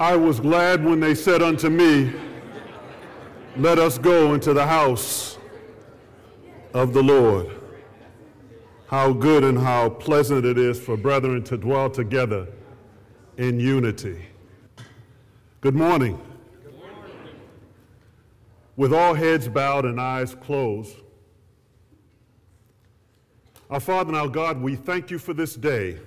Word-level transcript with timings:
I 0.00 0.14
was 0.14 0.38
glad 0.38 0.84
when 0.84 1.00
they 1.00 1.16
said 1.16 1.42
unto 1.42 1.68
me, 1.68 2.12
Let 3.56 3.80
us 3.80 3.98
go 3.98 4.32
into 4.34 4.54
the 4.54 4.64
house 4.64 5.38
of 6.72 6.92
the 6.92 7.02
Lord. 7.02 7.50
How 8.86 9.12
good 9.12 9.42
and 9.42 9.58
how 9.58 9.88
pleasant 9.88 10.44
it 10.44 10.56
is 10.56 10.78
for 10.78 10.96
brethren 10.96 11.42
to 11.44 11.56
dwell 11.56 11.90
together 11.90 12.46
in 13.38 13.58
unity. 13.58 14.24
Good 15.60 15.74
morning. 15.74 16.20
With 18.76 18.94
all 18.94 19.14
heads 19.14 19.48
bowed 19.48 19.84
and 19.84 20.00
eyes 20.00 20.36
closed, 20.36 20.94
our 23.68 23.80
Father 23.80 24.10
and 24.10 24.16
our 24.16 24.28
God, 24.28 24.62
we 24.62 24.76
thank 24.76 25.10
you 25.10 25.18
for 25.18 25.34
this 25.34 25.56
day. 25.56 25.98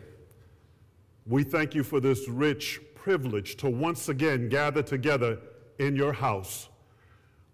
We 1.28 1.44
thank 1.44 1.76
you 1.76 1.84
for 1.84 2.00
this 2.00 2.30
rich 2.30 2.80
privilege 3.02 3.56
to 3.56 3.68
once 3.68 4.10
again 4.10 4.48
gather 4.48 4.84
together 4.84 5.40
in 5.80 5.96
your 5.96 6.14
house. 6.14 6.70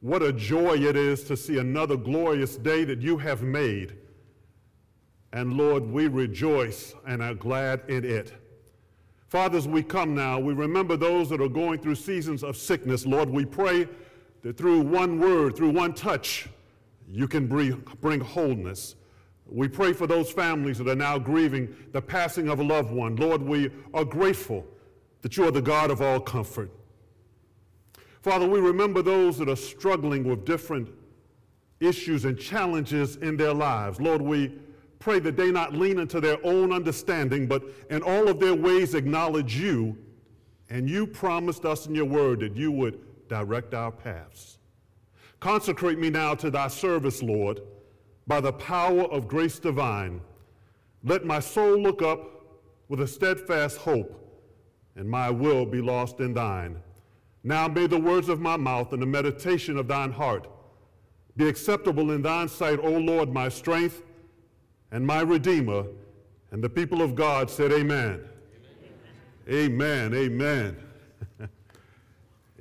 What 0.01 0.21
a 0.21 0.33
joy 0.33 0.73
it 0.73 0.97
is 0.97 1.23
to 1.23 1.37
see 1.37 1.57
another 1.57 1.95
glorious 1.95 2.57
day 2.57 2.83
that 2.83 3.01
you 3.01 3.17
have 3.17 3.43
made. 3.43 3.95
And 5.31 5.53
Lord, 5.53 5.89
we 5.89 6.07
rejoice 6.09 6.93
and 7.07 7.23
are 7.23 7.33
glad 7.33 7.83
in 7.87 8.03
it. 8.03 8.33
Fathers, 9.29 9.69
we 9.69 9.83
come 9.83 10.13
now, 10.13 10.37
we 10.37 10.53
remember 10.53 10.97
those 10.97 11.29
that 11.29 11.39
are 11.39 11.47
going 11.47 11.79
through 11.79 11.95
seasons 11.95 12.43
of 12.43 12.57
sickness. 12.57 13.05
Lord, 13.05 13.29
we 13.29 13.45
pray 13.45 13.87
that 14.41 14.57
through 14.57 14.81
one 14.81 15.17
word, 15.17 15.55
through 15.55 15.71
one 15.71 15.93
touch, 15.93 16.49
you 17.07 17.25
can 17.25 17.47
bring 17.47 18.19
wholeness. 18.19 18.95
We 19.49 19.69
pray 19.69 19.93
for 19.93 20.07
those 20.07 20.29
families 20.29 20.77
that 20.79 20.89
are 20.89 20.95
now 20.95 21.17
grieving 21.17 21.73
the 21.93 22.01
passing 22.01 22.49
of 22.49 22.59
a 22.59 22.63
loved 22.63 22.91
one. 22.91 23.15
Lord, 23.15 23.41
we 23.41 23.71
are 23.93 24.03
grateful 24.03 24.67
that 25.27 25.35
you 25.35 25.45
are 25.45 25.51
the 25.51 25.61
God 25.61 25.91
of 25.91 26.01
all 26.01 26.21
comfort. 26.21 26.71
Father, 28.21 28.47
we 28.47 28.61
remember 28.61 29.01
those 29.01 29.37
that 29.37 29.49
are 29.49 29.57
struggling 29.57 30.23
with 30.23 30.45
different 30.45 30.87
issues 31.81 32.23
and 32.23 32.39
challenges 32.39 33.17
in 33.17 33.35
their 33.35 33.53
lives. 33.53 33.99
Lord, 33.99 34.21
we 34.21 34.57
pray 34.99 35.19
that 35.19 35.35
they 35.35 35.51
not 35.51 35.73
lean 35.73 35.99
into 35.99 36.21
their 36.21 36.37
own 36.45 36.71
understanding, 36.71 37.45
but 37.45 37.61
in 37.89 38.03
all 38.03 38.29
of 38.29 38.39
their 38.39 38.55
ways 38.55 38.95
acknowledge 38.95 39.57
you. 39.57 39.97
And 40.69 40.89
you 40.89 41.05
promised 41.05 41.65
us 41.65 41.87
in 41.87 41.93
your 41.93 42.05
word 42.05 42.39
that 42.39 42.55
you 42.55 42.71
would 42.71 43.27
direct 43.27 43.73
our 43.73 43.91
paths. 43.91 44.59
Consecrate 45.41 45.99
me 45.99 46.09
now 46.09 46.35
to 46.35 46.49
thy 46.49 46.69
service, 46.69 47.21
Lord, 47.21 47.59
by 48.27 48.39
the 48.39 48.53
power 48.53 49.03
of 49.11 49.27
grace 49.27 49.59
divine. 49.59 50.21
Let 51.03 51.25
my 51.25 51.41
soul 51.41 51.77
look 51.77 52.01
up 52.01 52.29
with 52.87 53.01
a 53.01 53.07
steadfast 53.07 53.79
hope 53.79 54.23
and 54.97 55.09
my 55.09 55.29
will 55.29 55.65
be 55.65 55.81
lost 55.81 56.19
in 56.19 56.33
thine. 56.33 56.81
Now 57.43 57.67
may 57.67 57.87
the 57.87 57.99
words 57.99 58.27
of 58.27 58.41
my 58.41 58.57
mouth 58.57 58.91
and 58.91 59.01
the 59.01 59.05
meditation 59.05 59.77
of 59.77 59.87
thine 59.87 60.11
heart 60.11 60.47
be 61.37 61.47
acceptable 61.47 62.11
in 62.11 62.23
thine 62.23 62.49
sight, 62.49 62.79
O 62.81 62.89
Lord, 62.89 63.31
my 63.31 63.47
strength 63.47 64.01
and 64.91 65.05
my 65.05 65.21
redeemer. 65.21 65.85
And 66.51 66.63
the 66.63 66.69
people 66.69 67.01
of 67.01 67.15
God 67.15 67.49
said, 67.49 67.71
Amen. 67.71 68.21
Amen. 69.49 70.13
Amen. 70.13 70.15
Amen. 70.15 70.77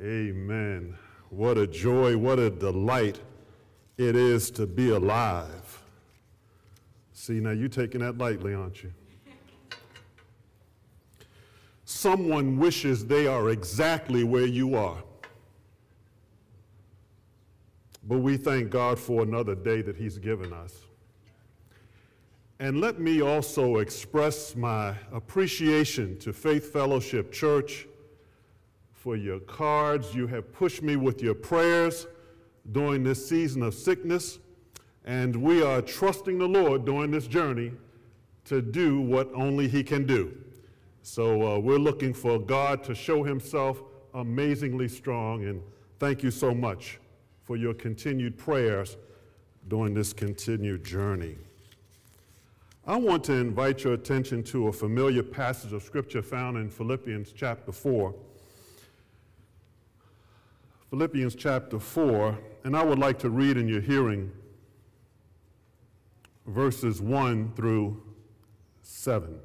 Amen. 0.00 0.96
What 1.30 1.56
a 1.56 1.66
joy, 1.66 2.16
what 2.16 2.38
a 2.38 2.50
delight 2.50 3.20
it 3.96 4.14
is 4.14 4.50
to 4.52 4.66
be 4.66 4.90
alive. 4.90 5.82
See, 7.12 7.40
now 7.40 7.50
you're 7.50 7.68
taking 7.68 8.02
that 8.02 8.18
lightly, 8.18 8.54
aren't 8.54 8.82
you? 8.82 8.92
Someone 11.86 12.58
wishes 12.58 13.06
they 13.06 13.28
are 13.28 13.50
exactly 13.50 14.24
where 14.24 14.44
you 14.44 14.74
are. 14.74 14.98
But 18.02 18.18
we 18.18 18.36
thank 18.36 18.70
God 18.70 18.98
for 18.98 19.22
another 19.22 19.54
day 19.54 19.82
that 19.82 19.96
He's 19.96 20.18
given 20.18 20.52
us. 20.52 20.74
And 22.58 22.80
let 22.80 22.98
me 22.98 23.22
also 23.22 23.76
express 23.76 24.56
my 24.56 24.94
appreciation 25.12 26.18
to 26.18 26.32
Faith 26.32 26.72
Fellowship 26.72 27.30
Church 27.32 27.86
for 28.92 29.14
your 29.14 29.38
cards. 29.40 30.12
You 30.14 30.26
have 30.26 30.52
pushed 30.52 30.82
me 30.82 30.96
with 30.96 31.22
your 31.22 31.34
prayers 31.34 32.06
during 32.72 33.04
this 33.04 33.28
season 33.28 33.62
of 33.62 33.74
sickness, 33.74 34.40
and 35.04 35.36
we 35.36 35.62
are 35.62 35.82
trusting 35.82 36.38
the 36.38 36.48
Lord 36.48 36.84
during 36.84 37.12
this 37.12 37.28
journey 37.28 37.72
to 38.46 38.60
do 38.60 39.00
what 39.00 39.30
only 39.34 39.68
He 39.68 39.84
can 39.84 40.04
do. 40.04 40.36
So 41.06 41.54
uh, 41.54 41.58
we're 41.60 41.78
looking 41.78 42.12
for 42.12 42.36
God 42.36 42.82
to 42.82 42.92
show 42.92 43.22
himself 43.22 43.80
amazingly 44.12 44.88
strong, 44.88 45.44
and 45.44 45.62
thank 46.00 46.24
you 46.24 46.32
so 46.32 46.52
much 46.52 46.98
for 47.44 47.56
your 47.56 47.74
continued 47.74 48.36
prayers 48.36 48.96
during 49.68 49.94
this 49.94 50.12
continued 50.12 50.82
journey. 50.82 51.36
I 52.84 52.96
want 52.96 53.22
to 53.24 53.34
invite 53.34 53.84
your 53.84 53.92
attention 53.92 54.42
to 54.44 54.66
a 54.66 54.72
familiar 54.72 55.22
passage 55.22 55.72
of 55.72 55.84
scripture 55.84 56.22
found 56.22 56.56
in 56.56 56.68
Philippians 56.68 57.30
chapter 57.30 57.70
4. 57.70 58.12
Philippians 60.90 61.36
chapter 61.36 61.78
4, 61.78 62.36
and 62.64 62.76
I 62.76 62.82
would 62.82 62.98
like 62.98 63.20
to 63.20 63.30
read 63.30 63.56
in 63.56 63.68
your 63.68 63.80
hearing 63.80 64.32
verses 66.48 67.00
1 67.00 67.52
through 67.54 68.02
7. 68.82 69.38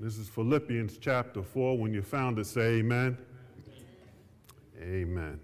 This 0.00 0.18
is 0.18 0.28
Philippians 0.28 0.98
chapter 0.98 1.40
4. 1.40 1.78
When 1.78 1.94
you 1.94 2.02
found 2.02 2.40
it, 2.40 2.46
say 2.46 2.78
amen. 2.78 3.16
Amen. 4.82 5.38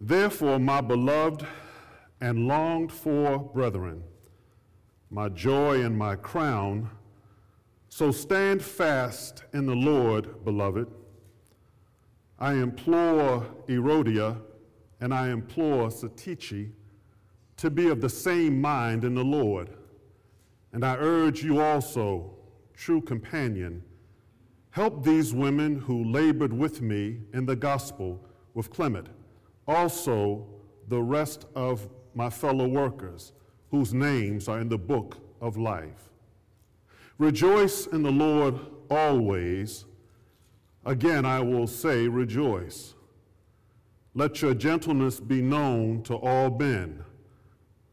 Therefore, 0.00 0.60
my 0.60 0.80
beloved 0.80 1.44
and 2.20 2.46
longed 2.46 2.92
for 2.92 3.40
brethren, 3.40 4.04
my 5.10 5.28
joy 5.30 5.82
and 5.82 5.98
my 5.98 6.14
crown, 6.14 6.88
so 7.88 8.12
stand 8.12 8.62
fast 8.62 9.42
in 9.52 9.66
the 9.66 9.74
Lord, 9.74 10.44
beloved. 10.44 10.86
I 12.38 12.54
implore 12.54 13.44
Euodia 13.66 14.40
and 15.00 15.12
I 15.12 15.30
implore 15.30 15.88
Syntyche 15.88 16.70
to 17.56 17.70
be 17.70 17.88
of 17.88 18.00
the 18.00 18.08
same 18.08 18.60
mind 18.60 19.04
in 19.04 19.16
the 19.16 19.24
Lord. 19.24 19.70
And 20.72 20.84
I 20.84 20.96
urge 20.96 21.42
you 21.42 21.60
also, 21.60 22.30
true 22.74 23.00
companion, 23.00 23.82
help 24.70 25.04
these 25.04 25.34
women 25.34 25.78
who 25.78 26.04
labored 26.04 26.52
with 26.52 26.80
me 26.80 27.20
in 27.34 27.44
the 27.44 27.56
gospel 27.56 28.24
with 28.54 28.70
Clement, 28.70 29.08
also 29.68 30.46
the 30.88 31.02
rest 31.02 31.46
of 31.54 31.88
my 32.14 32.30
fellow 32.30 32.66
workers 32.66 33.32
whose 33.70 33.94
names 33.94 34.48
are 34.48 34.60
in 34.60 34.68
the 34.68 34.78
book 34.78 35.18
of 35.40 35.56
life. 35.56 36.10
Rejoice 37.18 37.86
in 37.86 38.02
the 38.02 38.10
Lord 38.10 38.58
always. 38.90 39.84
Again, 40.84 41.24
I 41.24 41.40
will 41.40 41.66
say, 41.66 42.08
rejoice. 42.08 42.94
Let 44.14 44.42
your 44.42 44.54
gentleness 44.54 45.20
be 45.20 45.40
known 45.40 46.02
to 46.04 46.16
all 46.16 46.50
men. 46.50 47.04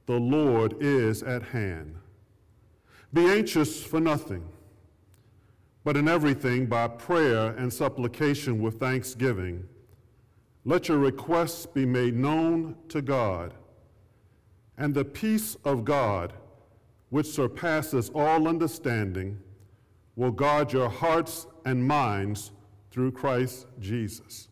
The 0.06 0.20
Lord 0.20 0.76
is 0.82 1.24
at 1.24 1.44
hand. 1.44 1.96
Be 3.12 3.26
anxious 3.26 3.84
for 3.84 4.00
nothing, 4.00 4.48
but 5.84 5.98
in 5.98 6.08
everything 6.08 6.68
by 6.68 6.88
prayer 6.88 7.48
and 7.58 7.74
supplication 7.74 8.62
with 8.62 8.80
thanksgiving. 8.80 9.68
Let 10.64 10.90
your 10.90 11.00
requests 11.00 11.66
be 11.66 11.86
made 11.86 12.16
known 12.16 12.76
to 12.90 13.02
God, 13.02 13.56
and 14.78 14.94
the 14.94 15.06
peace 15.06 15.58
of 15.66 15.86
God, 15.86 16.34
which 17.10 17.26
surpasses 17.26 18.12
all 18.14 18.48
understanding, 18.48 19.40
will 20.16 20.32
guard 20.32 20.72
your 20.72 20.90
hearts 20.90 21.48
and 21.66 21.84
minds 21.84 22.52
through 22.92 23.12
Christ 23.12 23.66
Jesus. 23.80 24.50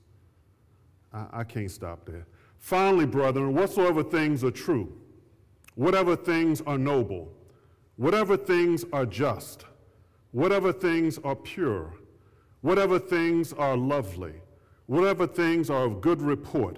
I, 1.14 1.26
I 1.32 1.44
can't 1.44 1.70
stop 1.70 2.06
there. 2.06 2.26
Finally, 2.58 3.06
brethren, 3.06 3.54
whatsoever 3.54 4.02
things 4.02 4.44
are 4.44 4.52
true, 4.52 4.92
whatever 5.76 6.16
things 6.16 6.62
are 6.62 6.78
noble, 6.78 7.32
Whatever 7.98 8.38
things 8.38 8.86
are 8.94 9.06
just, 9.06 9.66
whatever 10.32 10.72
things 10.72 11.20
are 11.24 11.36
pure, 11.36 11.94
whatever 12.62 13.00
things 13.00 13.54
are 13.54 13.76
lovely, 13.76 14.34
whatever 14.86 15.26
things 15.26 15.70
are 15.70 15.86
of 15.86 16.00
good 16.00 16.22
report, 16.22 16.78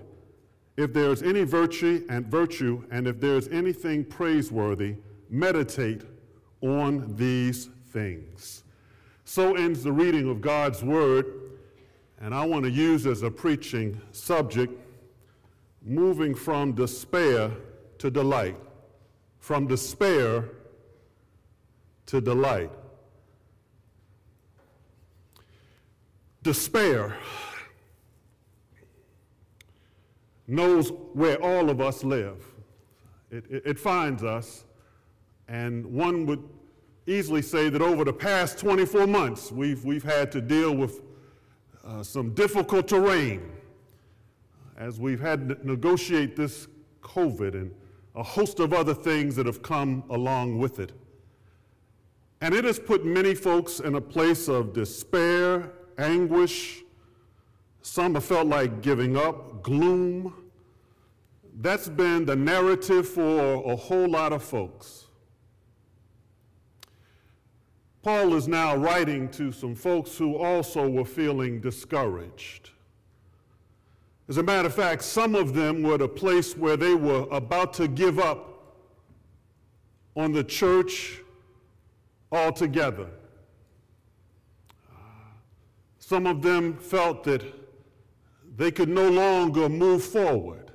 if 0.78 0.94
there 0.94 1.12
is 1.12 1.22
any 1.22 1.44
virtue 1.44 2.06
and 2.10 2.26
virtue, 2.28 2.86
and 2.90 3.06
if 3.06 3.20
there 3.20 3.36
is 3.36 3.50
anything 3.50 4.06
praiseworthy, 4.06 4.96
meditate 5.30 6.04
on 6.62 7.14
these 7.18 7.70
things. 7.92 8.64
So 9.26 9.56
ends 9.56 9.84
the 9.84 9.92
reading 9.92 10.30
of 10.30 10.40
God's 10.40 10.84
word, 10.84 11.26
and 12.22 12.34
I 12.34 12.46
want 12.46 12.64
to 12.64 12.72
use 12.72 13.06
as 13.06 13.24
a 13.24 13.30
preaching 13.30 14.00
subject 14.14 14.74
moving 15.84 16.34
from 16.34 16.72
despair 16.72 17.52
to 17.98 18.10
delight, 18.10 18.56
from 19.40 19.68
despair 19.68 20.46
to 22.10 22.20
delight. 22.20 22.72
Despair 26.42 27.16
knows 30.48 30.92
where 31.14 31.40
all 31.44 31.70
of 31.70 31.80
us 31.80 32.04
live. 32.04 32.44
It, 33.30 33.46
it, 33.48 33.64
it, 33.64 33.80
finds 33.80 34.24
us, 34.24 34.64
and 35.48 35.86
one 35.86 36.26
would 36.26 36.44
easily 37.06 37.44
say 37.44 37.70
that 37.70 37.82
over 37.84 38.04
the 38.04 38.14
past 38.14 38.58
24 38.58 39.06
months, 39.06 39.52
we've, 39.52 39.86
we've 39.86 40.04
had 40.04 40.32
to 40.32 40.42
deal 40.42 40.76
with 40.76 41.02
uh, 41.86 42.02
some 42.02 42.34
difficult 42.34 42.88
terrain 42.88 43.52
as 44.78 45.00
we've 45.00 45.20
had 45.20 45.50
to 45.50 45.68
negotiate 45.68 46.36
this 46.36 46.68
COVID 47.04 47.54
and 47.54 47.72
a 48.16 48.24
host 48.24 48.60
of 48.60 48.74
other 48.74 48.96
things 48.96 49.36
that 49.36 49.46
have 49.46 49.62
come 49.62 50.04
along 50.10 50.58
with 50.58 50.80
it. 50.80 50.92
And 52.42 52.54
it 52.54 52.64
has 52.64 52.80
put 52.80 53.06
many 53.06 53.36
folks 53.36 53.80
in 53.80 53.96
a 53.96 54.02
place 54.02 54.48
of 54.48 54.74
despair, 54.74 55.74
anguish. 55.98 56.84
Some 57.82 58.14
have 58.16 58.24
felt 58.24 58.48
like 58.48 58.82
giving 58.82 59.18
up, 59.18 59.62
gloom. 59.62 60.34
That's 61.62 61.90
been 61.90 62.26
the 62.26 62.36
narrative 62.36 63.08
for 63.08 63.64
a 63.70 63.76
whole 63.76 64.08
lot 64.08 64.32
of 64.32 64.42
folks. 64.42 65.08
Paul 68.02 68.34
is 68.36 68.48
now 68.48 68.78
writing 68.78 69.28
to 69.32 69.52
some 69.52 69.76
folks 69.76 70.18
who 70.18 70.38
also 70.38 70.88
were 70.88 71.04
feeling 71.04 71.60
discouraged. 71.60 72.70
As 74.30 74.38
a 74.38 74.44
matter 74.44 74.68
of 74.68 74.74
fact, 74.74 75.04
some 75.04 75.36
of 75.36 75.54
them 75.54 75.84
were 75.84 75.96
at 75.96 76.02
a 76.02 76.08
place 76.08 76.56
where 76.56 76.78
they 76.78 76.96
were 76.96 77.28
about 77.32 77.74
to 77.74 77.90
give 77.90 78.18
up 78.18 78.76
on 80.16 80.32
the 80.32 80.44
church 80.44 81.20
altogether. 82.32 83.08
Some 85.98 86.26
of 86.26 86.42
them 86.42 86.78
felt 86.78 87.24
that 87.26 87.44
they 88.56 88.72
could 88.72 88.90
no 88.90 89.10
longer 89.10 89.70
move 89.70 90.04
forward. 90.04 90.72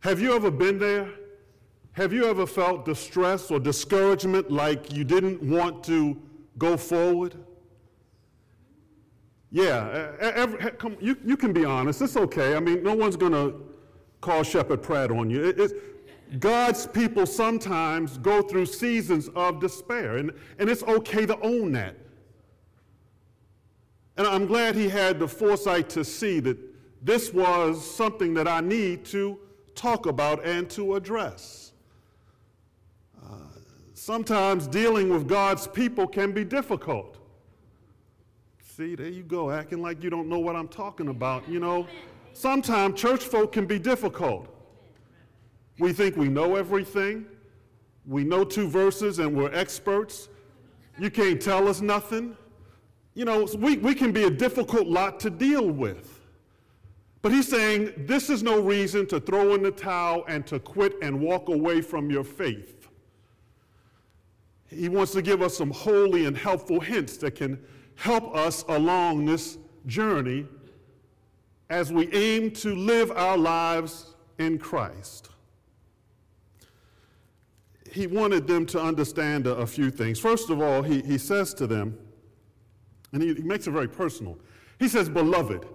Have 0.00 0.20
you 0.20 0.34
ever 0.34 0.50
been 0.50 0.78
there? 0.78 1.08
Have 1.92 2.12
you 2.12 2.24
ever 2.24 2.46
felt 2.46 2.84
distress 2.84 3.50
or 3.50 3.60
discouragement 3.60 4.50
like 4.50 4.92
you 4.92 5.04
didn't 5.04 5.42
want 5.42 5.84
to 5.84 6.20
go 6.56 6.76
forward? 6.76 7.36
Yeah, 9.50 10.12
every, 10.20 10.70
come, 10.72 10.96
you, 11.00 11.16
you 11.24 11.36
can 11.36 11.52
be 11.52 11.64
honest. 11.64 12.00
It's 12.00 12.16
okay. 12.16 12.54
I 12.54 12.60
mean, 12.60 12.82
no 12.82 12.94
one's 12.94 13.16
going 13.16 13.32
to 13.32 13.60
call 14.20 14.42
Sheppard 14.42 14.82
Pratt 14.82 15.10
on 15.10 15.28
you. 15.28 15.44
It, 15.44 15.60
it, 15.60 15.72
God's 16.38 16.86
people 16.86 17.26
sometimes 17.26 18.18
go 18.18 18.40
through 18.42 18.66
seasons 18.66 19.28
of 19.34 19.60
despair, 19.60 20.18
and, 20.18 20.32
and 20.58 20.70
it's 20.70 20.82
okay 20.84 21.26
to 21.26 21.38
own 21.40 21.72
that. 21.72 21.96
And 24.16 24.26
I'm 24.26 24.46
glad 24.46 24.76
he 24.76 24.88
had 24.88 25.18
the 25.18 25.26
foresight 25.26 25.88
to 25.90 26.04
see 26.04 26.40
that 26.40 26.56
this 27.02 27.32
was 27.32 27.82
something 27.82 28.34
that 28.34 28.46
I 28.46 28.60
need 28.60 29.04
to 29.06 29.38
talk 29.74 30.06
about 30.06 30.44
and 30.44 30.68
to 30.70 30.94
address. 30.96 31.72
Uh, 33.20 33.36
sometimes 33.94 34.66
dealing 34.66 35.08
with 35.08 35.26
God's 35.26 35.66
people 35.66 36.06
can 36.06 36.32
be 36.32 36.44
difficult. 36.44 37.16
See, 38.62 38.94
there 38.94 39.08
you 39.08 39.22
go, 39.22 39.50
acting 39.50 39.82
like 39.82 40.02
you 40.04 40.10
don't 40.10 40.28
know 40.28 40.38
what 40.38 40.54
I'm 40.54 40.68
talking 40.68 41.08
about. 41.08 41.48
You 41.48 41.58
know, 41.58 41.86
sometimes 42.34 43.00
church 43.00 43.24
folk 43.24 43.52
can 43.52 43.66
be 43.66 43.78
difficult. 43.78 44.59
We 45.80 45.94
think 45.94 46.16
we 46.16 46.28
know 46.28 46.56
everything. 46.56 47.24
We 48.06 48.22
know 48.22 48.44
two 48.44 48.68
verses 48.68 49.18
and 49.18 49.34
we're 49.34 49.52
experts. 49.52 50.28
You 50.98 51.10
can't 51.10 51.40
tell 51.40 51.66
us 51.68 51.80
nothing. 51.80 52.36
You 53.14 53.24
know, 53.24 53.48
we, 53.56 53.78
we 53.78 53.94
can 53.94 54.12
be 54.12 54.24
a 54.24 54.30
difficult 54.30 54.86
lot 54.86 55.18
to 55.20 55.30
deal 55.30 55.70
with. 55.70 56.20
But 57.22 57.32
he's 57.32 57.48
saying 57.48 57.94
this 57.96 58.28
is 58.28 58.42
no 58.42 58.60
reason 58.60 59.06
to 59.06 59.20
throw 59.20 59.54
in 59.54 59.62
the 59.62 59.70
towel 59.70 60.24
and 60.28 60.46
to 60.48 60.58
quit 60.58 60.96
and 61.02 61.18
walk 61.18 61.48
away 61.48 61.80
from 61.80 62.10
your 62.10 62.24
faith. 62.24 62.88
He 64.68 64.90
wants 64.90 65.12
to 65.12 65.22
give 65.22 65.40
us 65.40 65.56
some 65.56 65.70
holy 65.70 66.26
and 66.26 66.36
helpful 66.36 66.80
hints 66.80 67.16
that 67.18 67.36
can 67.36 67.58
help 67.96 68.34
us 68.36 68.64
along 68.68 69.24
this 69.24 69.56
journey 69.86 70.46
as 71.70 71.90
we 71.90 72.12
aim 72.12 72.50
to 72.50 72.74
live 72.74 73.10
our 73.12 73.38
lives 73.38 74.14
in 74.38 74.58
Christ. 74.58 75.29
He 77.92 78.06
wanted 78.06 78.46
them 78.46 78.66
to 78.66 78.80
understand 78.80 79.46
a, 79.46 79.56
a 79.56 79.66
few 79.66 79.90
things. 79.90 80.18
First 80.18 80.50
of 80.50 80.60
all, 80.60 80.82
he, 80.82 81.02
he 81.02 81.18
says 81.18 81.54
to 81.54 81.66
them, 81.66 81.98
and 83.12 83.22
he, 83.22 83.34
he 83.34 83.42
makes 83.42 83.66
it 83.66 83.72
very 83.72 83.88
personal. 83.88 84.38
He 84.78 84.88
says, 84.88 85.08
Beloved, 85.08 85.66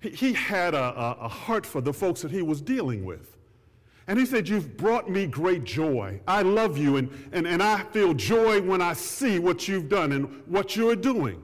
he, 0.00 0.10
he 0.10 0.32
had 0.32 0.74
a, 0.74 0.82
a, 0.82 1.16
a 1.22 1.28
heart 1.28 1.64
for 1.64 1.80
the 1.80 1.92
folks 1.92 2.22
that 2.22 2.30
he 2.30 2.42
was 2.42 2.60
dealing 2.60 3.04
with. 3.04 3.36
And 4.08 4.18
he 4.18 4.26
said, 4.26 4.48
You've 4.48 4.76
brought 4.76 5.08
me 5.08 5.26
great 5.26 5.64
joy. 5.64 6.20
I 6.26 6.42
love 6.42 6.76
you, 6.76 6.96
and, 6.96 7.10
and, 7.32 7.46
and 7.46 7.62
I 7.62 7.84
feel 7.84 8.14
joy 8.14 8.60
when 8.60 8.82
I 8.82 8.94
see 8.94 9.38
what 9.38 9.68
you've 9.68 9.88
done 9.88 10.12
and 10.12 10.42
what 10.46 10.74
you're 10.74 10.96
doing 10.96 11.42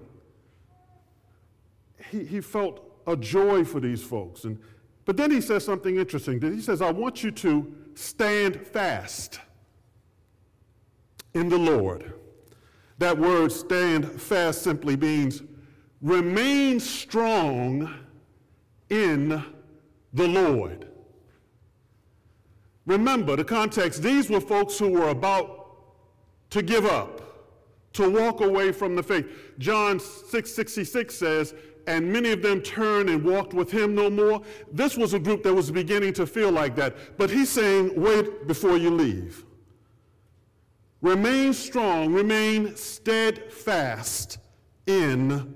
he, 2.10 2.24
he 2.24 2.40
felt 2.40 2.80
a 3.06 3.16
joy 3.16 3.64
for 3.64 3.80
these 3.80 4.02
folks. 4.02 4.44
And, 4.44 4.58
but 5.04 5.16
then 5.16 5.30
he 5.30 5.40
says 5.40 5.64
something 5.64 5.96
interesting. 5.96 6.40
He 6.40 6.60
says, 6.60 6.82
I 6.82 6.90
want 6.90 7.22
you 7.22 7.30
to 7.32 7.72
stand 7.94 8.60
fast 8.66 9.40
in 11.38 11.48
the 11.48 11.58
Lord. 11.58 12.12
That 12.98 13.16
word 13.16 13.52
stand 13.52 14.20
fast 14.20 14.62
simply 14.62 14.96
means 14.96 15.42
remain 16.02 16.80
strong 16.80 17.94
in 18.90 19.42
the 20.12 20.26
Lord. 20.26 20.88
Remember 22.86 23.36
the 23.36 23.44
context, 23.44 24.02
these 24.02 24.30
were 24.30 24.40
folks 24.40 24.78
who 24.78 24.88
were 24.88 25.10
about 25.10 25.66
to 26.50 26.62
give 26.62 26.86
up, 26.86 27.20
to 27.92 28.10
walk 28.10 28.40
away 28.40 28.72
from 28.72 28.96
the 28.96 29.02
faith. 29.02 29.26
John 29.58 29.98
6:66 29.98 31.12
says, 31.12 31.54
and 31.86 32.12
many 32.12 32.32
of 32.32 32.42
them 32.42 32.60
turned 32.60 33.08
and 33.08 33.24
walked 33.24 33.54
with 33.54 33.70
him 33.70 33.94
no 33.94 34.10
more. 34.10 34.42
This 34.70 34.96
was 34.96 35.14
a 35.14 35.18
group 35.18 35.42
that 35.44 35.54
was 35.54 35.70
beginning 35.70 36.12
to 36.14 36.26
feel 36.26 36.50
like 36.50 36.76
that. 36.76 37.16
But 37.16 37.30
he's 37.30 37.48
saying, 37.48 37.98
wait 37.98 38.46
before 38.46 38.76
you 38.76 38.90
leave. 38.90 39.44
Remain 41.00 41.52
strong, 41.52 42.12
remain 42.12 42.74
steadfast 42.76 44.38
in 44.86 45.54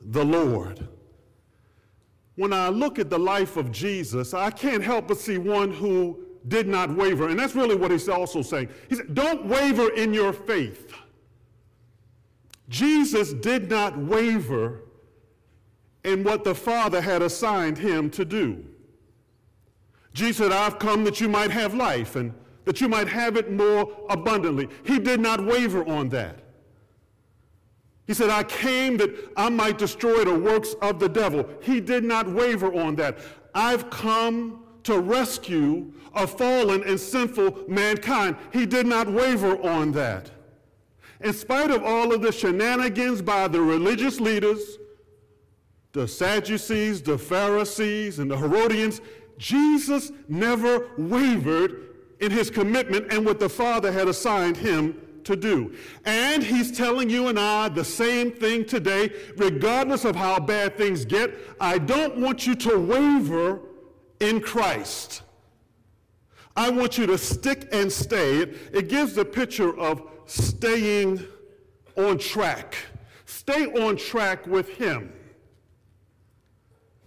the 0.00 0.24
Lord. 0.24 0.86
When 2.36 2.52
I 2.52 2.68
look 2.68 2.98
at 2.98 3.08
the 3.08 3.18
life 3.18 3.56
of 3.56 3.70
Jesus, 3.70 4.34
I 4.34 4.50
can't 4.50 4.82
help 4.82 5.08
but 5.08 5.18
see 5.18 5.38
one 5.38 5.72
who 5.72 6.26
did 6.48 6.66
not 6.66 6.94
waver. 6.94 7.28
And 7.28 7.38
that's 7.38 7.54
really 7.54 7.76
what 7.76 7.90
he's 7.90 8.08
also 8.08 8.42
saying. 8.42 8.68
He 8.88 8.96
said, 8.96 9.14
Don't 9.14 9.46
waver 9.46 9.90
in 9.90 10.12
your 10.12 10.32
faith. 10.32 10.92
Jesus 12.68 13.32
did 13.34 13.70
not 13.70 13.96
waver 13.96 14.80
in 16.04 16.24
what 16.24 16.42
the 16.42 16.54
Father 16.54 17.00
had 17.00 17.22
assigned 17.22 17.78
him 17.78 18.10
to 18.10 18.24
do. 18.24 18.64
Jesus 20.14 20.38
said, 20.38 20.52
I've 20.52 20.78
come 20.78 21.04
that 21.04 21.20
you 21.20 21.28
might 21.28 21.50
have 21.50 21.74
life 21.74 22.16
and 22.16 22.34
that 22.64 22.80
you 22.80 22.88
might 22.88 23.08
have 23.08 23.36
it 23.36 23.52
more 23.52 23.90
abundantly. 24.08 24.68
He 24.84 24.98
did 24.98 25.20
not 25.20 25.44
waver 25.44 25.84
on 25.88 26.08
that. 26.10 26.38
He 28.06 28.14
said, 28.14 28.30
I 28.30 28.42
came 28.42 28.96
that 28.98 29.32
I 29.36 29.48
might 29.48 29.78
destroy 29.78 30.24
the 30.24 30.38
works 30.38 30.74
of 30.82 30.98
the 30.98 31.08
devil. 31.08 31.48
He 31.62 31.80
did 31.80 32.04
not 32.04 32.28
waver 32.28 32.72
on 32.74 32.96
that. 32.96 33.18
I've 33.54 33.90
come 33.90 34.64
to 34.84 34.98
rescue 34.98 35.92
a 36.14 36.26
fallen 36.26 36.82
and 36.84 36.98
sinful 36.98 37.64
mankind. 37.68 38.36
He 38.52 38.66
did 38.66 38.86
not 38.86 39.10
waver 39.10 39.60
on 39.62 39.92
that. 39.92 40.30
In 41.20 41.32
spite 41.32 41.70
of 41.70 41.84
all 41.84 42.12
of 42.12 42.20
the 42.20 42.32
shenanigans 42.32 43.22
by 43.22 43.46
the 43.46 43.60
religious 43.60 44.20
leaders, 44.20 44.78
the 45.92 46.08
Sadducees, 46.08 47.02
the 47.02 47.16
Pharisees, 47.16 48.18
and 48.18 48.30
the 48.30 48.36
Herodians, 48.36 49.00
Jesus 49.38 50.10
never 50.28 50.88
wavered 50.98 51.91
in 52.22 52.30
his 52.30 52.48
commitment 52.50 53.12
and 53.12 53.26
what 53.26 53.40
the 53.40 53.48
Father 53.48 53.92
had 53.92 54.08
assigned 54.08 54.56
him 54.56 54.96
to 55.24 55.36
do. 55.36 55.74
And 56.04 56.42
he's 56.42 56.70
telling 56.70 57.10
you 57.10 57.26
and 57.28 57.38
I 57.38 57.68
the 57.68 57.84
same 57.84 58.30
thing 58.30 58.64
today, 58.64 59.12
regardless 59.36 60.04
of 60.04 60.14
how 60.14 60.38
bad 60.38 60.76
things 60.76 61.04
get. 61.04 61.34
I 61.60 61.78
don't 61.78 62.18
want 62.18 62.46
you 62.46 62.54
to 62.54 62.78
waver 62.78 63.60
in 64.20 64.40
Christ. 64.40 65.22
I 66.56 66.70
want 66.70 66.96
you 66.96 67.06
to 67.06 67.18
stick 67.18 67.68
and 67.72 67.90
stay. 67.90 68.38
It, 68.38 68.56
it 68.72 68.88
gives 68.88 69.14
the 69.14 69.24
picture 69.24 69.76
of 69.78 70.02
staying 70.26 71.26
on 71.96 72.18
track. 72.18 72.76
Stay 73.26 73.66
on 73.66 73.96
track 73.96 74.46
with 74.46 74.68
him. 74.68 75.12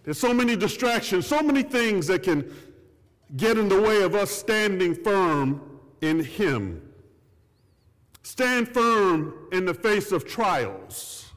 There's 0.03 0.19
so 0.19 0.34
many 0.34 0.55
distractions, 0.55 1.25
so 1.25 1.41
many 1.41 1.63
things 1.63 2.05
that 2.07 2.22
can 2.24 2.53
get 3.38 3.58
in 3.58 3.70
the 3.70 3.82
way 3.82 4.01
of 4.03 4.15
us 4.15 4.32
standing 4.32 4.96
firm 4.96 5.79
in 6.01 6.24
Him. 6.24 6.82
Stand 8.24 8.67
firm 8.70 9.48
in 9.51 9.65
the 9.65 9.74
face 9.74 10.12
of 10.12 10.25
trials. 10.25 11.32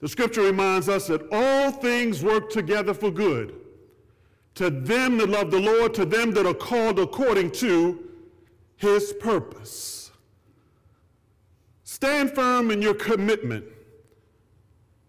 The 0.00 0.08
scripture 0.08 0.42
reminds 0.42 0.88
us 0.88 1.06
that 1.06 1.22
all 1.30 1.70
things 1.70 2.24
work 2.24 2.50
together 2.50 2.92
for 2.92 3.10
good 3.10 3.54
to 4.54 4.70
them 4.70 5.18
that 5.18 5.28
love 5.28 5.50
the 5.50 5.60
Lord, 5.60 5.94
to 5.94 6.04
them 6.04 6.32
that 6.32 6.46
are 6.46 6.54
called 6.54 6.98
according 6.98 7.52
to 7.52 8.10
his 8.76 9.14
purpose. 9.14 10.10
Stand 11.84 12.34
firm 12.34 12.70
in 12.70 12.82
your 12.82 12.94
commitment 12.94 13.64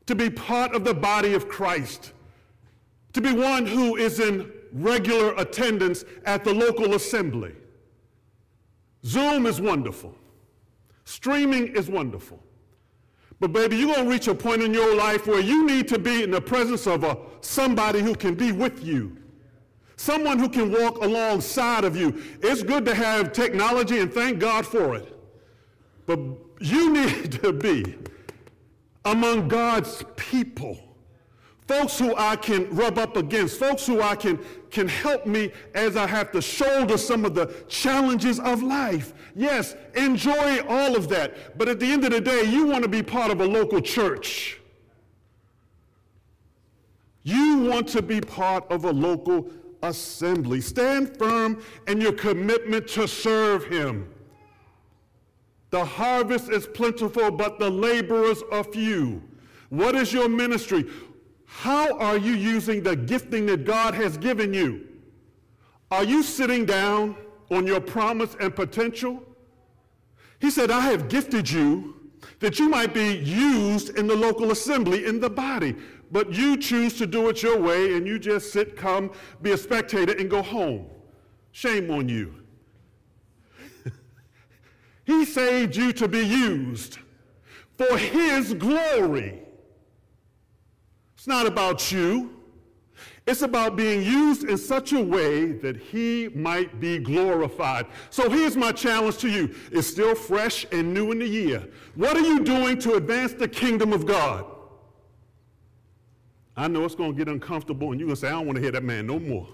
to 0.05 0.15
be 0.15 0.29
part 0.29 0.75
of 0.75 0.83
the 0.83 0.93
body 0.93 1.33
of 1.33 1.49
Christ, 1.49 2.13
to 3.13 3.21
be 3.21 3.33
one 3.33 3.65
who 3.65 3.95
is 3.95 4.19
in 4.19 4.51
regular 4.73 5.33
attendance 5.35 6.03
at 6.25 6.43
the 6.43 6.53
local 6.53 6.95
assembly. 6.95 7.53
Zoom 9.05 9.45
is 9.45 9.61
wonderful. 9.61 10.15
Streaming 11.05 11.67
is 11.75 11.89
wonderful. 11.89 12.41
But 13.39 13.51
baby, 13.51 13.75
you're 13.75 13.93
going 13.93 14.05
to 14.05 14.11
reach 14.11 14.27
a 14.27 14.35
point 14.35 14.61
in 14.61 14.73
your 14.73 14.95
life 14.95 15.27
where 15.27 15.41
you 15.41 15.65
need 15.65 15.87
to 15.89 15.99
be 15.99 16.23
in 16.23 16.31
the 16.31 16.41
presence 16.41 16.87
of 16.87 17.03
a, 17.03 17.17
somebody 17.41 17.99
who 17.99 18.15
can 18.15 18.35
be 18.35 18.51
with 18.51 18.83
you. 18.83 19.17
Someone 19.97 20.39
who 20.39 20.49
can 20.49 20.71
walk 20.71 20.97
alongside 21.03 21.83
of 21.83 21.95
you. 21.95 22.21
It's 22.41 22.63
good 22.63 22.85
to 22.85 22.95
have 22.95 23.31
technology 23.33 23.99
and 23.99 24.11
thank 24.11 24.39
God 24.39 24.65
for 24.65 24.95
it. 24.95 25.13
But 26.05 26.19
you 26.59 26.93
need 26.93 27.33
to 27.43 27.51
be 27.51 27.97
among 29.05 29.49
God's 29.49 30.03
people. 30.15 30.92
Folks 31.67 31.97
who 31.97 32.13
I 32.17 32.35
can 32.35 32.69
rub 32.75 32.97
up 32.97 33.15
against, 33.15 33.57
folks 33.57 33.85
who 33.85 34.01
I 34.01 34.15
can, 34.15 34.37
can 34.69 34.87
help 34.87 35.25
me 35.25 35.51
as 35.73 35.95
I 35.95 36.05
have 36.07 36.31
to 36.33 36.41
shoulder 36.41 36.97
some 36.97 37.23
of 37.23 37.35
the 37.35 37.53
challenges 37.69 38.39
of 38.39 38.61
life. 38.61 39.13
Yes, 39.33 39.75
enjoy 39.95 40.59
all 40.67 40.95
of 40.95 41.07
that. 41.09 41.57
But 41.57 41.69
at 41.69 41.79
the 41.79 41.85
end 41.85 42.03
of 42.03 42.11
the 42.11 42.19
day, 42.19 42.43
you 42.43 42.65
want 42.65 42.83
to 42.83 42.89
be 42.89 43.01
part 43.01 43.31
of 43.31 43.39
a 43.39 43.45
local 43.45 43.79
church. 43.79 44.59
You 47.23 47.59
want 47.59 47.87
to 47.89 48.01
be 48.01 48.19
part 48.19 48.69
of 48.69 48.83
a 48.83 48.91
local 48.91 49.49
assembly. 49.83 50.59
Stand 50.59 51.17
firm 51.17 51.63
in 51.87 52.01
your 52.01 52.13
commitment 52.13 52.87
to 52.89 53.07
serve 53.07 53.65
Him. 53.65 54.09
The 55.69 55.85
harvest 55.85 56.49
is 56.49 56.67
plentiful, 56.67 57.31
but 57.31 57.57
the 57.57 57.69
laborers 57.69 58.43
are 58.51 58.65
few. 58.65 59.23
What 59.69 59.95
is 59.95 60.11
your 60.11 60.27
ministry? 60.27 60.85
How 61.53 61.97
are 61.97 62.17
you 62.17 62.33
using 62.33 62.83
the 62.83 62.95
gifting 62.95 63.45
that 63.45 63.63
God 63.63 63.93
has 63.93 64.17
given 64.17 64.53
you? 64.53 64.85
Are 65.91 66.03
you 66.03 66.23
sitting 66.23 66.65
down 66.65 67.15
on 67.51 67.67
your 67.67 67.79
promise 67.79 68.35
and 68.39 68.53
potential? 68.53 69.23
He 70.41 70.49
said, 70.49 70.71
I 70.71 70.81
have 70.81 71.07
gifted 71.07 71.49
you 71.49 72.11
that 72.39 72.59
you 72.59 72.67
might 72.67 72.93
be 72.93 73.17
used 73.17 73.97
in 73.97 74.07
the 74.07 74.15
local 74.15 74.51
assembly, 74.51 75.05
in 75.05 75.19
the 75.19 75.29
body. 75.29 75.75
But 76.11 76.33
you 76.33 76.57
choose 76.57 76.97
to 76.97 77.05
do 77.05 77.29
it 77.29 77.43
your 77.43 77.59
way 77.59 77.95
and 77.95 78.05
you 78.05 78.19
just 78.19 78.51
sit, 78.51 78.75
come, 78.75 79.11
be 79.41 79.51
a 79.51 79.57
spectator, 79.57 80.13
and 80.13 80.29
go 80.29 80.41
home. 80.41 80.87
Shame 81.51 81.91
on 81.91 82.09
you. 82.09 82.33
he 85.05 85.23
saved 85.23 85.75
you 85.75 85.93
to 85.93 86.07
be 86.07 86.25
used 86.25 86.97
for 87.77 87.95
His 87.97 88.53
glory. 88.55 89.42
It's 91.23 91.27
not 91.29 91.47
about 91.47 91.89
you. 91.89 92.31
It's 93.25 93.43
about 93.43 93.77
being 93.77 94.03
used 94.03 94.43
in 94.43 94.57
such 94.57 94.91
a 94.91 95.01
way 95.01 95.53
that 95.53 95.77
he 95.77 96.27
might 96.35 96.81
be 96.81 96.99
glorified. 96.99 97.85
So 98.09 98.29
here's 98.29 98.57
my 98.57 98.73
challenge 98.73 99.19
to 99.19 99.29
you. 99.29 99.55
It's 99.71 99.87
still 99.87 100.15
fresh 100.15 100.65
and 100.73 100.93
new 100.93 101.13
in 101.13 101.19
the 101.19 101.25
year. 101.25 101.65
What 101.95 102.17
are 102.17 102.25
you 102.27 102.43
doing 102.43 102.77
to 102.79 102.95
advance 102.95 103.31
the 103.31 103.47
kingdom 103.47 103.93
of 103.93 104.05
God? 104.05 104.43
I 106.57 106.67
know 106.67 106.83
it's 106.83 106.93
going 106.93 107.13
to 107.13 107.17
get 107.17 107.29
uncomfortable, 107.29 107.91
and 107.91 108.01
you're 108.01 108.07
going 108.07 108.17
to 108.17 108.19
say, 108.19 108.27
I 108.27 108.31
don't 108.31 108.45
want 108.45 108.57
to 108.57 108.61
hear 108.61 108.73
that 108.73 108.83
man 108.83 109.07
no 109.07 109.17
more. 109.17 109.47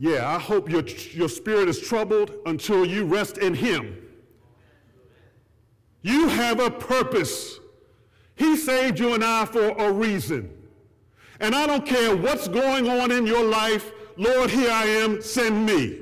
Yeah, 0.00 0.28
I 0.28 0.40
hope 0.40 0.68
your, 0.68 0.82
your 1.12 1.28
spirit 1.28 1.68
is 1.68 1.78
troubled 1.78 2.32
until 2.44 2.84
you 2.84 3.04
rest 3.04 3.38
in 3.38 3.54
him. 3.54 3.96
You 6.02 6.26
have 6.26 6.58
a 6.58 6.72
purpose. 6.72 7.57
He 8.38 8.56
saved 8.56 9.00
you 9.00 9.14
and 9.14 9.24
I 9.24 9.44
for 9.44 9.70
a 9.70 9.92
reason. 9.92 10.50
And 11.40 11.54
I 11.54 11.66
don't 11.66 11.84
care 11.84 12.16
what's 12.16 12.46
going 12.46 12.88
on 12.88 13.10
in 13.10 13.26
your 13.26 13.44
life, 13.44 13.90
Lord, 14.16 14.50
here 14.50 14.70
I 14.70 14.84
am, 14.84 15.20
send 15.20 15.66
me. 15.66 15.98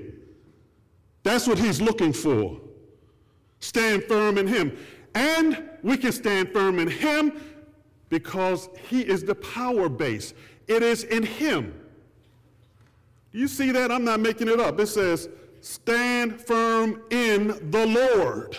That's 1.23 1.47
what 1.47 1.59
he's 1.59 1.81
looking 1.81 2.13
for. 2.13 2.61
Stand 3.61 4.05
firm 4.05 4.39
in 4.39 4.47
him. 4.47 4.77
And 5.15 5.65
we 5.83 5.97
can 5.97 6.13
stand 6.13 6.53
firm 6.53 6.79
in 6.79 6.89
him 6.89 7.33
because 8.11 8.69
he 8.89 9.01
is 9.01 9.25
the 9.25 9.35
power 9.35 9.89
base. 9.89 10.35
It 10.69 10.83
is 10.83 11.05
in 11.05 11.23
him. 11.23 11.75
You 13.33 13.49
see 13.49 13.71
that? 13.73 13.91
I'm 13.91 14.05
not 14.05 14.21
making 14.21 14.49
it 14.49 14.61
up. 14.61 14.79
It 14.79 14.87
says, 14.87 15.29
stand 15.61 16.41
firm 16.41 17.03
in 17.11 17.71
the 17.71 17.87
Lord. 17.87 18.59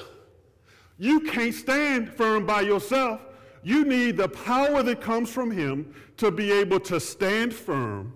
You 0.98 1.22
can't 1.22 1.54
stand 1.54 2.10
firm 2.10 2.46
by 2.46 2.62
yourself. 2.62 3.22
You 3.68 3.84
need 3.84 4.16
the 4.16 4.30
power 4.30 4.82
that 4.82 5.02
comes 5.02 5.30
from 5.30 5.52
him 5.52 5.94
to 6.16 6.32
be 6.32 6.54
able 6.54 6.80
to 6.80 7.02
stand 7.02 7.54
firm, 7.54 8.14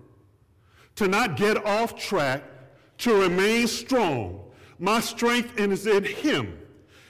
to 0.94 1.06
not 1.06 1.36
get 1.36 1.62
off 1.66 1.94
track, 1.94 2.42
to 2.96 3.20
remain 3.20 3.66
strong. 3.66 4.40
My 4.78 4.98
strength 5.00 5.60
is 5.60 5.86
in 5.86 6.04
him. 6.04 6.58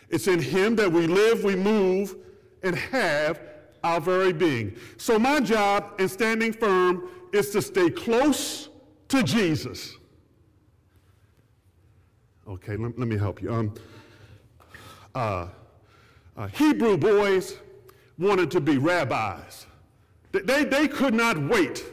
It's 0.09 0.27
in 0.27 0.41
him 0.41 0.75
that 0.75 0.91
we 0.91 1.07
live, 1.07 1.45
we 1.45 1.55
move, 1.55 2.17
and 2.65 2.75
have 2.75 3.41
our 3.85 4.01
very 4.01 4.33
being. 4.33 4.77
So, 4.97 5.21
my 5.21 5.39
job 5.39 6.01
in 6.01 6.09
standing 6.09 6.53
firm 6.53 7.11
is 7.33 7.51
to 7.51 7.63
stay 7.63 7.91
close 7.91 8.71
to 9.07 9.23
Jesus. 9.23 9.99
Okay, 12.49 12.77
let, 12.77 12.99
let 12.99 13.07
me 13.07 13.17
help 13.17 13.41
you. 13.41 13.55
Um, 13.55 13.75
uh, 15.15 15.47
uh, 16.37 16.49
Hebrew 16.49 16.97
boys 16.97 17.59
wanted 18.19 18.51
to 18.53 18.61
be 18.61 18.79
rabbis. 18.79 19.67
They, 20.33 20.65
they 20.65 20.89
could 20.89 21.15
not 21.15 21.39
wait 21.39 21.85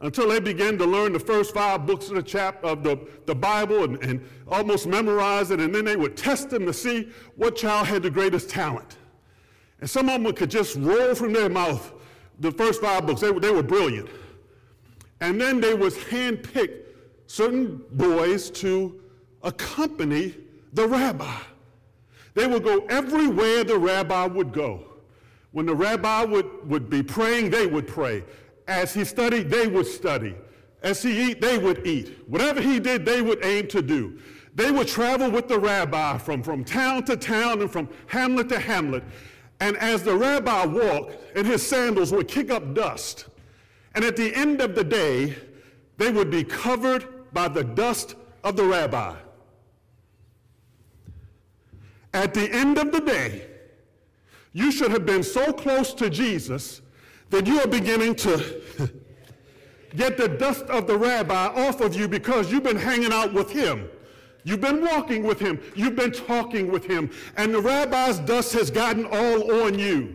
until 0.00 0.28
they 0.28 0.40
began 0.40 0.76
to 0.78 0.84
learn 0.84 1.12
the 1.12 1.20
first 1.20 1.54
five 1.54 1.86
books 1.86 2.08
of 2.08 2.16
the 2.16 2.22
chap 2.22 2.62
of 2.64 2.82
the, 2.82 2.98
the 3.26 3.34
Bible 3.34 3.84
and, 3.84 4.02
and 4.02 4.28
almost 4.48 4.86
memorize 4.86 5.50
it, 5.50 5.60
and 5.60 5.74
then 5.74 5.84
they 5.84 5.96
would 5.96 6.16
test 6.16 6.50
them 6.50 6.66
to 6.66 6.72
see 6.72 7.08
what 7.36 7.56
child 7.56 7.86
had 7.86 8.02
the 8.02 8.10
greatest 8.10 8.50
talent. 8.50 8.98
And 9.80 9.88
some 9.88 10.08
of 10.08 10.22
them 10.22 10.32
could 10.34 10.50
just 10.50 10.76
roll 10.76 11.14
from 11.14 11.32
their 11.32 11.48
mouth 11.48 11.92
the 12.40 12.50
first 12.50 12.80
five 12.80 13.06
books. 13.06 13.20
They, 13.20 13.32
they 13.32 13.50
were 13.50 13.62
brilliant. 13.62 14.08
And 15.20 15.40
then 15.40 15.60
they 15.60 15.74
would 15.74 15.92
handpick 15.92 16.82
certain 17.26 17.82
boys 17.92 18.50
to 18.50 19.00
accompany 19.42 20.34
the 20.72 20.88
rabbi. 20.88 21.38
They 22.34 22.46
would 22.46 22.64
go 22.64 22.84
everywhere 22.88 23.64
the 23.64 23.78
rabbi 23.78 24.26
would 24.26 24.52
go. 24.52 24.93
When 25.54 25.66
the 25.66 25.74
rabbi 25.74 26.24
would, 26.24 26.68
would 26.68 26.90
be 26.90 27.00
praying, 27.00 27.50
they 27.50 27.68
would 27.68 27.86
pray. 27.86 28.24
As 28.66 28.92
he 28.92 29.04
studied, 29.04 29.50
they 29.50 29.68
would 29.68 29.86
study. 29.86 30.34
As 30.82 31.00
he 31.00 31.30
eat, 31.30 31.40
they 31.40 31.58
would 31.58 31.86
eat. 31.86 32.18
Whatever 32.26 32.60
he 32.60 32.80
did, 32.80 33.06
they 33.06 33.22
would 33.22 33.44
aim 33.44 33.68
to 33.68 33.80
do. 33.80 34.18
They 34.56 34.72
would 34.72 34.88
travel 34.88 35.30
with 35.30 35.46
the 35.46 35.60
rabbi 35.60 36.18
from, 36.18 36.42
from 36.42 36.64
town 36.64 37.04
to 37.04 37.16
town 37.16 37.62
and 37.62 37.70
from 37.70 37.88
hamlet 38.08 38.48
to 38.48 38.58
hamlet. 38.58 39.04
And 39.60 39.76
as 39.76 40.02
the 40.02 40.16
rabbi 40.16 40.66
walked, 40.66 41.36
and 41.36 41.46
his 41.46 41.64
sandals 41.64 42.10
would 42.10 42.26
kick 42.26 42.50
up 42.50 42.74
dust, 42.74 43.26
and 43.94 44.04
at 44.04 44.16
the 44.16 44.34
end 44.34 44.60
of 44.60 44.74
the 44.74 44.82
day, 44.82 45.36
they 45.98 46.10
would 46.10 46.32
be 46.32 46.42
covered 46.42 47.32
by 47.32 47.46
the 47.46 47.62
dust 47.62 48.16
of 48.42 48.56
the 48.56 48.64
rabbi. 48.64 49.14
At 52.12 52.34
the 52.34 52.52
end 52.52 52.76
of 52.76 52.90
the 52.90 53.00
day, 53.00 53.53
you 54.54 54.72
should 54.72 54.92
have 54.92 55.04
been 55.04 55.22
so 55.22 55.52
close 55.52 55.92
to 55.94 56.08
Jesus 56.08 56.80
that 57.28 57.46
you 57.46 57.60
are 57.60 57.66
beginning 57.66 58.14
to 58.14 58.62
get 59.96 60.16
the 60.16 60.28
dust 60.28 60.64
of 60.66 60.86
the 60.86 60.96
rabbi 60.96 61.46
off 61.46 61.80
of 61.80 61.94
you 61.94 62.08
because 62.08 62.50
you've 62.50 62.62
been 62.62 62.76
hanging 62.76 63.12
out 63.12 63.34
with 63.34 63.50
him. 63.50 63.88
You've 64.44 64.60
been 64.60 64.80
walking 64.80 65.24
with 65.24 65.40
him. 65.40 65.60
You've 65.74 65.96
been 65.96 66.12
talking 66.12 66.70
with 66.70 66.84
him. 66.84 67.10
And 67.36 67.52
the 67.52 67.60
rabbi's 67.60 68.20
dust 68.20 68.52
has 68.52 68.70
gotten 68.70 69.06
all 69.06 69.64
on 69.64 69.78
you. 69.78 70.14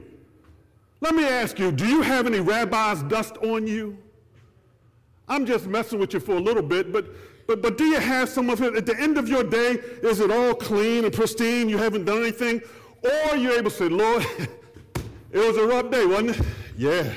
Let 1.02 1.16
me 1.16 1.26
ask 1.26 1.60
you, 1.60 1.72
do 1.72 1.86
you 1.86 2.02
have 2.02 2.26
any 2.26 2.40
rabbi's 2.40 3.04
dust 3.04 3.38
on 3.38 3.68
you? 3.68 3.98
I'm 5.28 5.46
just 5.46 5.68
messing 5.68 6.00
with 6.00 6.14
you 6.14 6.20
for 6.20 6.34
a 6.36 6.40
little 6.40 6.64
bit, 6.64 6.94
but, 6.94 7.08
but, 7.46 7.62
but 7.62 7.78
do 7.78 7.86
you 7.86 8.00
have 8.00 8.30
some 8.30 8.50
of 8.50 8.62
it? 8.62 8.76
At 8.76 8.86
the 8.86 8.98
end 9.00 9.18
of 9.18 9.28
your 9.28 9.44
day, 9.44 9.80
is 10.02 10.20
it 10.20 10.32
all 10.32 10.54
clean 10.54 11.06
and 11.06 11.14
pristine? 11.14 11.68
You 11.68 11.78
haven't 11.78 12.06
done 12.06 12.20
anything? 12.20 12.62
Or 13.04 13.38
you're 13.38 13.54
able 13.54 13.72
to 13.72 13.76
say, 13.76 13.90
Lord, 13.90 14.26
it 15.32 15.38
was 15.38 15.58
a 15.58 15.66
rough 15.66 15.90
day, 15.92 16.06
wasn't 16.06 16.40
it? 16.40 16.46
Yeah. 16.78 17.14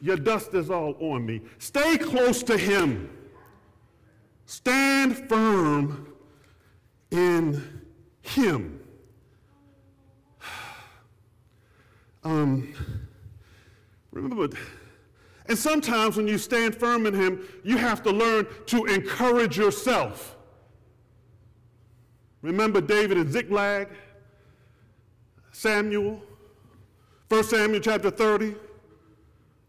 Your 0.00 0.16
dust 0.16 0.54
is 0.54 0.70
all 0.70 0.94
on 1.00 1.24
me. 1.24 1.40
Stay 1.58 1.96
close 1.98 2.42
to 2.44 2.56
him. 2.56 3.10
Stand 4.46 5.28
firm 5.28 6.12
in 7.10 7.62
Him. 8.22 8.80
Um, 12.24 12.74
remember, 14.10 14.48
and 15.48 15.56
sometimes 15.56 16.16
when 16.16 16.26
you 16.26 16.38
stand 16.38 16.74
firm 16.74 17.06
in 17.06 17.14
Him, 17.14 17.46
you 17.62 17.76
have 17.76 18.02
to 18.02 18.10
learn 18.10 18.48
to 18.66 18.84
encourage 18.86 19.56
yourself. 19.56 20.36
Remember 22.42 22.80
David 22.80 23.16
and 23.16 23.32
Ziklag, 23.32 23.90
Samuel, 25.56 26.20
1 27.30 27.44
Samuel 27.44 27.80
chapter 27.80 28.10
30. 28.10 28.54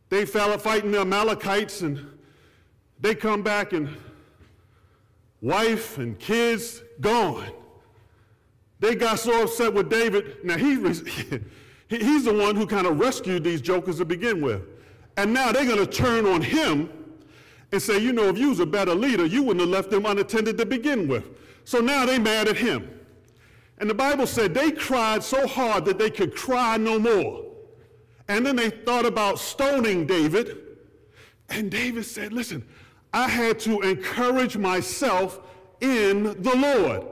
They 0.09 0.25
fell 0.25 0.51
out 0.51 0.61
fighting 0.61 0.91
the 0.91 0.99
Amalekites 0.99 1.79
and 1.79 2.05
they 2.99 3.15
come 3.15 3.41
back 3.41 3.71
and 3.71 3.87
wife 5.41 5.97
and 5.97 6.19
kids 6.19 6.83
gone. 6.99 7.49
They 8.81 8.95
got 8.95 9.19
so 9.19 9.43
upset 9.43 9.73
with 9.73 9.89
David. 9.89 10.43
Now, 10.43 10.57
he, 10.57 10.75
he's 11.87 12.25
the 12.25 12.33
one 12.33 12.57
who 12.57 12.67
kind 12.67 12.85
of 12.85 12.99
rescued 12.99 13.45
these 13.45 13.61
jokers 13.61 13.99
to 13.99 14.05
begin 14.05 14.41
with. 14.41 14.63
And 15.15 15.33
now 15.33 15.53
they're 15.53 15.63
going 15.63 15.77
to 15.77 15.87
turn 15.87 16.25
on 16.25 16.41
him 16.41 16.89
and 17.71 17.81
say, 17.81 17.97
you 17.97 18.11
know, 18.11 18.27
if 18.27 18.37
you 18.37 18.49
was 18.49 18.59
a 18.59 18.65
better 18.65 18.93
leader, 18.93 19.25
you 19.25 19.41
wouldn't 19.41 19.61
have 19.61 19.69
left 19.69 19.89
them 19.89 20.05
unattended 20.05 20.57
to 20.57 20.65
begin 20.65 21.07
with. 21.07 21.29
So 21.63 21.79
now 21.79 22.05
they 22.05 22.19
mad 22.19 22.49
at 22.49 22.57
him. 22.57 22.96
And 23.79 23.89
the 23.89 23.93
Bible 23.93 24.25
said 24.25 24.53
they 24.53 24.71
cried 24.71 25.23
so 25.23 25.45
hard 25.47 25.85
that 25.85 25.99
they 25.99 26.09
could 26.09 26.35
cry 26.35 26.77
no 26.77 26.97
more. 26.97 27.45
And 28.27 28.45
then 28.45 28.55
they 28.55 28.69
thought 28.69 29.05
about 29.05 29.39
stoning 29.39 30.05
David. 30.05 30.57
And 31.49 31.71
David 31.71 32.05
said, 32.05 32.33
listen, 32.33 32.67
I 33.13 33.29
had 33.29 33.59
to 33.59 33.81
encourage 33.81 34.57
myself 34.57 35.39
in 35.79 36.23
the 36.41 36.55
Lord. 36.55 37.05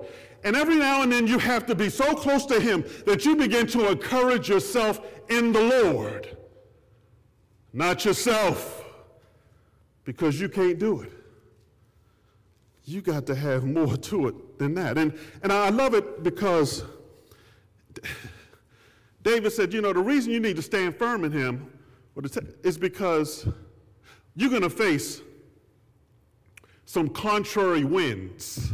And 0.44 0.56
every 0.56 0.76
now 0.76 1.02
and 1.02 1.12
then 1.12 1.26
you 1.26 1.40
have 1.40 1.66
to 1.68 1.76
be 1.76 1.90
so 1.90 2.14
close 2.14 2.46
to 2.48 2.60
Him 2.60 2.84
that 3.06 3.26
you 3.26 3.36
begin 3.36 3.66
to 3.68 3.90
encourage 3.90 4.50
yourself 4.50 5.02
in 5.30 5.52
the 5.52 5.62
Lord, 5.62 6.38
not 7.74 8.06
yourself, 8.06 8.84
because 10.04 10.40
you 10.40 10.50
can't 10.50 10.78
do 10.78 11.02
it. 11.02 11.12
You 12.86 13.02
got 13.02 13.26
to 13.28 13.36
have 13.36 13.66
more 13.66 13.98
to 13.98 14.28
it 14.28 14.60
than 14.60 14.76
that. 14.76 14.98
And, 14.98 15.18
and 15.42 15.52
I 15.52 15.70
love 15.70 15.96
it 15.96 16.24
because 16.24 16.84
David 19.24 19.52
said, 19.52 19.74
you 19.74 19.82
know, 19.82 19.92
the 19.92 20.00
reason 20.00 20.32
you 20.32 20.40
need 20.40 20.56
to 20.56 20.62
stand 20.62 20.96
firm 20.96 21.24
in 21.24 21.32
Him 21.32 21.72
is 22.64 22.78
because 22.78 23.48
you're 24.36 24.52
going 24.52 24.62
to 24.62 24.70
face 24.70 25.22
some 26.86 27.10
contrary 27.10 27.84
winds. 27.84 28.72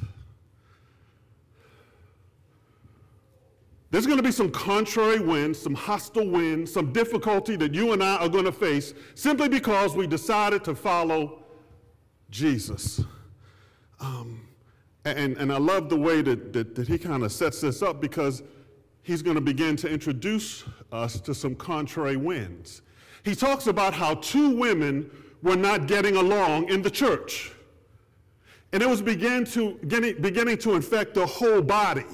There's 3.92 4.06
going 4.06 4.18
to 4.18 4.24
be 4.24 4.32
some 4.32 4.52
contrary 4.52 5.20
winds, 5.20 5.62
some 5.62 5.74
hostile 5.74 6.28
winds, 6.28 6.72
some 6.72 6.94
difficulty 6.94 7.56
that 7.58 7.74
you 7.74 7.94
and 7.94 8.04
I 8.04 8.18
are 8.18 8.30
going 8.30 8.46
to 8.46 8.52
face 8.52 8.94
simply 9.16 9.50
because 9.50 9.96
we 9.96 10.08
decided 10.08 10.64
to 10.66 10.76
follow 10.76 11.44
Jesus. 12.30 13.04
Um, 14.02 14.42
and, 15.06 15.38
and 15.38 15.52
I 15.52 15.58
love 15.58 15.90
the 15.90 15.98
way 15.98 16.22
that, 16.22 16.54
that, 16.54 16.76
that 16.76 16.88
he 16.88 16.98
kind 16.98 17.24
of 17.24 17.32
sets 17.32 17.62
this 17.62 17.82
up 17.82 18.02
because 18.02 18.44
he's 19.04 19.22
going 19.22 19.36
to 19.36 19.42
begin 19.42 19.76
to 19.78 19.90
introduce 19.90 20.64
us 20.92 21.20
to 21.22 21.34
some 21.34 21.56
contrary 21.56 22.18
winds. 22.18 22.82
He 23.24 23.36
talks 23.36 23.68
about 23.68 23.94
how 23.94 24.16
two 24.16 24.50
women 24.50 25.10
were 25.42 25.56
not 25.56 25.88
getting 25.88 26.18
along 26.18 26.70
in 26.70 26.82
the 26.82 26.90
church. 26.90 27.52
And 28.74 28.82
it 28.82 28.90
was 28.90 29.02
begin 29.02 29.46
to, 29.46 29.74
beginning 29.84 30.58
to 30.60 30.76
infect 30.76 31.14
the 31.14 31.26
whole 31.26 31.62
body. 31.62 32.06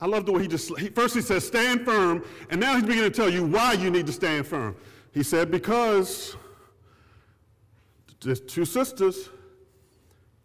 I 0.00 0.06
love 0.06 0.26
the 0.26 0.32
way 0.32 0.42
he 0.42 0.48
just, 0.48 0.78
he, 0.78 0.88
first 0.90 1.14
he 1.14 1.20
says, 1.20 1.46
stand 1.46 1.84
firm, 1.84 2.24
and 2.50 2.60
now 2.60 2.74
he's 2.74 2.84
beginning 2.84 3.10
to 3.10 3.16
tell 3.16 3.28
you 3.28 3.44
why 3.44 3.72
you 3.72 3.90
need 3.90 4.06
to 4.06 4.12
stand 4.12 4.46
firm. 4.46 4.76
He 5.12 5.22
said, 5.22 5.50
because 5.50 6.36
there's 8.20 8.40
two 8.40 8.64
sisters, 8.64 9.28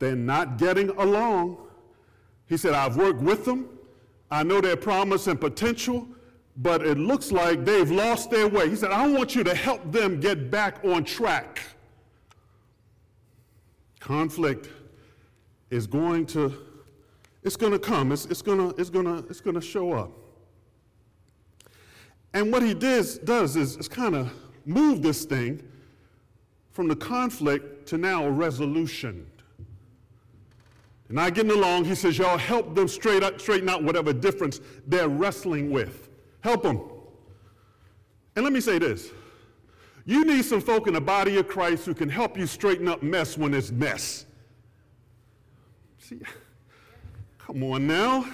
they're 0.04 0.16
not 0.16 0.58
getting 0.58 0.90
along. 0.90 1.58
He 2.48 2.58
said, 2.58 2.74
I've 2.74 2.98
worked 2.98 3.22
with 3.22 3.46
them. 3.46 3.70
I 4.30 4.44
know 4.44 4.60
their 4.60 4.76
promise 4.76 5.28
and 5.28 5.40
potential, 5.40 6.08
but 6.58 6.86
it 6.86 6.98
looks 6.98 7.32
like 7.32 7.64
they've 7.64 7.90
lost 7.90 8.30
their 8.30 8.48
way. 8.48 8.70
He 8.70 8.76
said, 8.76 8.92
I 8.92 9.08
want 9.08 9.36
you 9.36 9.44
to 9.44 9.56
help 9.56 9.92
them 9.92 10.20
get 10.20 10.52
back 10.52 10.84
on 10.84 11.04
track. 11.04 11.62
Conflict 14.00 14.70
is 15.70 15.88
going 15.88 16.26
to 16.28 16.54
it's 17.44 17.58
going 17.58 17.74
to 17.74 17.80
come. 17.80 18.14
It's, 18.14 18.26
it's 18.26 18.42
going 18.42 18.58
to 18.58 18.80
it's 18.80 18.90
gonna, 18.90 19.18
it's 19.30 19.42
gonna 19.42 19.62
show 19.62 19.94
up. 19.94 20.12
And 22.34 22.52
what 22.52 22.64
he 22.64 22.74
does, 22.74 23.18
does 23.20 23.56
is, 23.56 23.78
is 23.78 23.88
kind 23.88 24.16
of 24.16 24.34
move 24.66 25.02
this 25.02 25.26
thing 25.26 25.62
from 26.72 26.88
the 26.88 26.96
conflict 26.96 27.88
to 27.90 27.98
now 27.98 28.26
a 28.26 28.32
resolution. 28.32 29.28
Not 31.14 31.36
getting 31.36 31.52
along, 31.52 31.86
he 31.86 31.94
says, 31.94 32.18
y'all 32.18 32.40
help 32.40 32.74
them 32.74 32.88
straight 32.88 33.22
up, 33.22 33.40
straighten 33.40 33.70
out 33.70 33.84
whatever 33.84 34.12
difference 34.14 34.60
they're 34.88 35.08
wrestling 35.08 35.70
with. 35.70 36.10
Help 36.42 36.64
them. 36.64 36.82
And 38.36 38.44
let 38.44 38.52
me 38.52 38.60
say 38.60 38.80
this. 38.80 39.12
You 40.06 40.26
need 40.26 40.44
some 40.44 40.60
folk 40.60 40.88
in 40.88 40.96
the 40.96 41.02
body 41.02 41.38
of 41.38 41.48
Christ 41.48 41.86
who 41.86 41.94
can 41.94 42.10
help 42.10 42.36
you 42.36 42.48
straighten 42.48 42.88
up 42.88 43.04
mess 43.04 43.38
when 43.38 43.54
it's 43.54 43.70
mess. 43.70 44.26
See, 46.00 46.20
Come 47.38 47.62
on 47.62 47.86
now. 47.86 48.26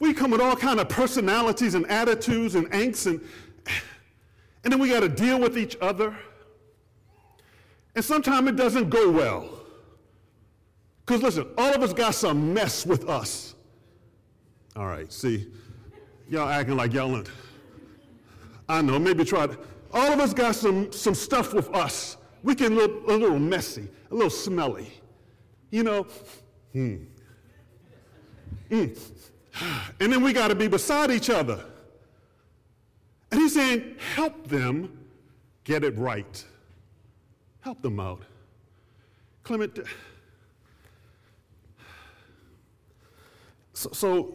We 0.00 0.12
come 0.12 0.32
with 0.32 0.40
all 0.40 0.56
kind 0.56 0.80
of 0.80 0.88
personalities 0.88 1.76
and 1.76 1.86
attitudes 1.86 2.56
and 2.56 2.68
angst, 2.72 3.06
and, 3.06 3.20
and 4.64 4.72
then 4.72 4.80
we 4.80 4.88
got 4.88 5.00
to 5.00 5.08
deal 5.08 5.38
with 5.38 5.56
each 5.56 5.76
other. 5.80 6.16
And 7.94 8.04
sometimes 8.04 8.48
it 8.48 8.56
doesn't 8.56 8.90
go 8.90 9.08
well. 9.08 9.57
Because 11.08 11.22
listen, 11.22 11.46
all 11.56 11.74
of 11.74 11.82
us 11.82 11.94
got 11.94 12.14
some 12.14 12.52
mess 12.52 12.84
with 12.84 13.08
us. 13.08 13.54
All 14.76 14.86
right, 14.86 15.10
see, 15.10 15.46
y'all 16.28 16.50
acting 16.50 16.76
like 16.76 16.92
y'all, 16.92 17.16
ain't. 17.16 17.30
I 18.68 18.82
know, 18.82 18.98
maybe 18.98 19.24
try. 19.24 19.48
All 19.94 20.12
of 20.12 20.20
us 20.20 20.34
got 20.34 20.54
some, 20.54 20.92
some 20.92 21.14
stuff 21.14 21.54
with 21.54 21.74
us. 21.74 22.18
We 22.42 22.54
can 22.54 22.74
look 22.74 23.08
a 23.08 23.12
little 23.12 23.38
messy, 23.38 23.88
a 24.10 24.14
little 24.14 24.28
smelly. 24.28 24.92
You 25.70 25.84
know, 25.84 26.02
hmm. 26.74 26.96
Mm. 28.68 28.98
And 30.00 30.12
then 30.12 30.22
we 30.22 30.34
got 30.34 30.48
to 30.48 30.54
be 30.54 30.68
beside 30.68 31.10
each 31.10 31.30
other. 31.30 31.64
And 33.32 33.40
he's 33.40 33.54
saying, 33.54 33.96
help 34.14 34.46
them 34.46 35.06
get 35.64 35.84
it 35.84 35.96
right. 35.96 36.44
Help 37.60 37.80
them 37.80 37.98
out. 37.98 38.20
Clement, 39.42 39.78
so, 43.78 43.90
so 43.92 44.34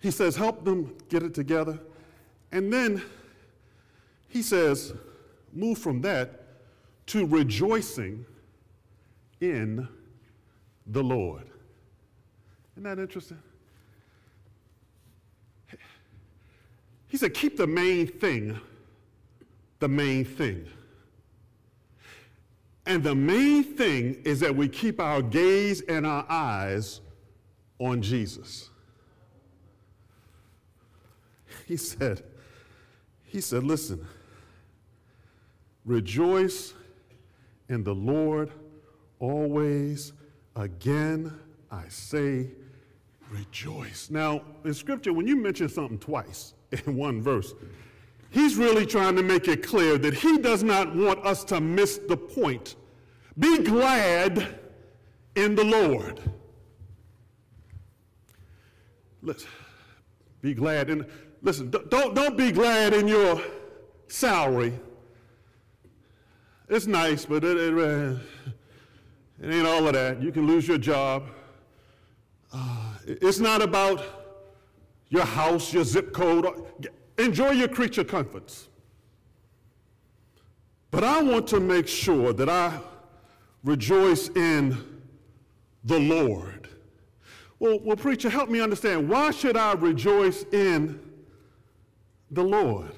he 0.00 0.10
says, 0.10 0.36
help 0.36 0.64
them 0.64 0.96
get 1.08 1.22
it 1.22 1.34
together. 1.34 1.78
And 2.50 2.72
then 2.72 3.02
he 4.28 4.42
says, 4.42 4.92
move 5.52 5.78
from 5.78 6.00
that 6.02 6.44
to 7.06 7.26
rejoicing 7.26 8.24
in 9.40 9.88
the 10.86 11.02
Lord. 11.02 11.44
Isn't 12.74 12.84
that 12.84 12.98
interesting? 12.98 13.38
He 17.08 17.16
said, 17.16 17.34
keep 17.34 17.56
the 17.56 17.66
main 17.66 18.06
thing 18.06 18.58
the 19.82 19.88
main 19.88 20.24
thing. 20.24 20.64
And 22.86 23.02
the 23.02 23.16
main 23.16 23.64
thing 23.64 24.22
is 24.24 24.38
that 24.38 24.54
we 24.54 24.68
keep 24.68 25.00
our 25.00 25.20
gaze 25.20 25.80
and 25.82 26.06
our 26.06 26.24
eyes 26.28 27.00
on 27.82 28.00
Jesus. 28.00 28.70
He 31.66 31.76
said, 31.76 32.22
he 33.24 33.40
said, 33.40 33.64
listen, 33.64 34.06
rejoice 35.84 36.74
in 37.68 37.82
the 37.82 37.94
Lord 37.94 38.52
always. 39.18 40.12
Again, 40.54 41.32
I 41.70 41.88
say, 41.88 42.48
rejoice. 43.30 44.10
Now, 44.10 44.42
in 44.64 44.74
Scripture, 44.74 45.12
when 45.12 45.26
you 45.26 45.36
mention 45.36 45.68
something 45.68 45.98
twice 45.98 46.54
in 46.70 46.96
one 46.96 47.20
verse, 47.20 47.52
he's 48.30 48.56
really 48.56 48.86
trying 48.86 49.16
to 49.16 49.22
make 49.22 49.48
it 49.48 49.62
clear 49.66 49.98
that 49.98 50.14
he 50.14 50.38
does 50.38 50.62
not 50.62 50.94
want 50.94 51.24
us 51.24 51.42
to 51.44 51.60
miss 51.60 51.98
the 51.98 52.16
point. 52.16 52.76
Be 53.38 53.58
glad 53.58 54.60
in 55.34 55.54
the 55.56 55.64
Lord. 55.64 56.20
Let's 59.22 59.46
be 60.40 60.52
glad 60.52 60.90
in. 60.90 61.06
Listen, 61.42 61.70
don't, 61.70 62.14
don't 62.14 62.36
be 62.36 62.50
glad 62.50 62.92
in 62.92 63.06
your 63.06 63.40
salary. 64.08 64.78
It's 66.68 66.86
nice, 66.86 67.24
but 67.24 67.44
it, 67.44 67.56
it, 67.56 67.74
uh, 67.74 68.18
it 69.40 69.52
ain't 69.52 69.66
all 69.66 69.86
of 69.86 69.94
that. 69.94 70.22
You 70.22 70.32
can 70.32 70.46
lose 70.46 70.66
your 70.66 70.78
job. 70.78 71.28
Uh, 72.52 72.94
it's 73.06 73.38
not 73.38 73.62
about 73.62 74.02
your 75.08 75.24
house, 75.24 75.72
your 75.72 75.84
zip 75.84 76.12
code. 76.12 76.46
enjoy 77.18 77.50
your 77.50 77.68
creature 77.68 78.04
comforts. 78.04 78.68
But 80.90 81.04
I 81.04 81.22
want 81.22 81.46
to 81.48 81.60
make 81.60 81.86
sure 81.86 82.32
that 82.32 82.48
I 82.48 82.80
rejoice 83.62 84.28
in 84.30 85.00
the 85.84 85.98
Lord. 85.98 86.68
Well, 87.62 87.78
well, 87.84 87.96
preacher, 87.96 88.28
help 88.28 88.50
me 88.50 88.60
understand. 88.60 89.08
Why 89.08 89.30
should 89.30 89.56
I 89.56 89.74
rejoice 89.74 90.44
in 90.50 90.98
the 92.32 92.42
Lord? 92.42 92.90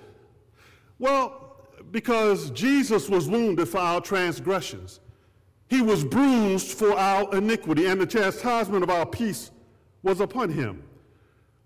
Well, 0.98 1.58
because 1.90 2.50
Jesus 2.50 3.10
was 3.10 3.28
wounded 3.28 3.68
for 3.68 3.76
our 3.76 4.00
transgressions. 4.00 5.00
He 5.68 5.82
was 5.82 6.02
bruised 6.02 6.68
for 6.68 6.92
our 6.94 7.30
iniquity, 7.36 7.84
and 7.84 8.00
the 8.00 8.06
chastisement 8.06 8.82
of 8.82 8.88
our 8.88 9.04
peace 9.04 9.50
was 10.02 10.20
upon 10.20 10.48
him. 10.48 10.82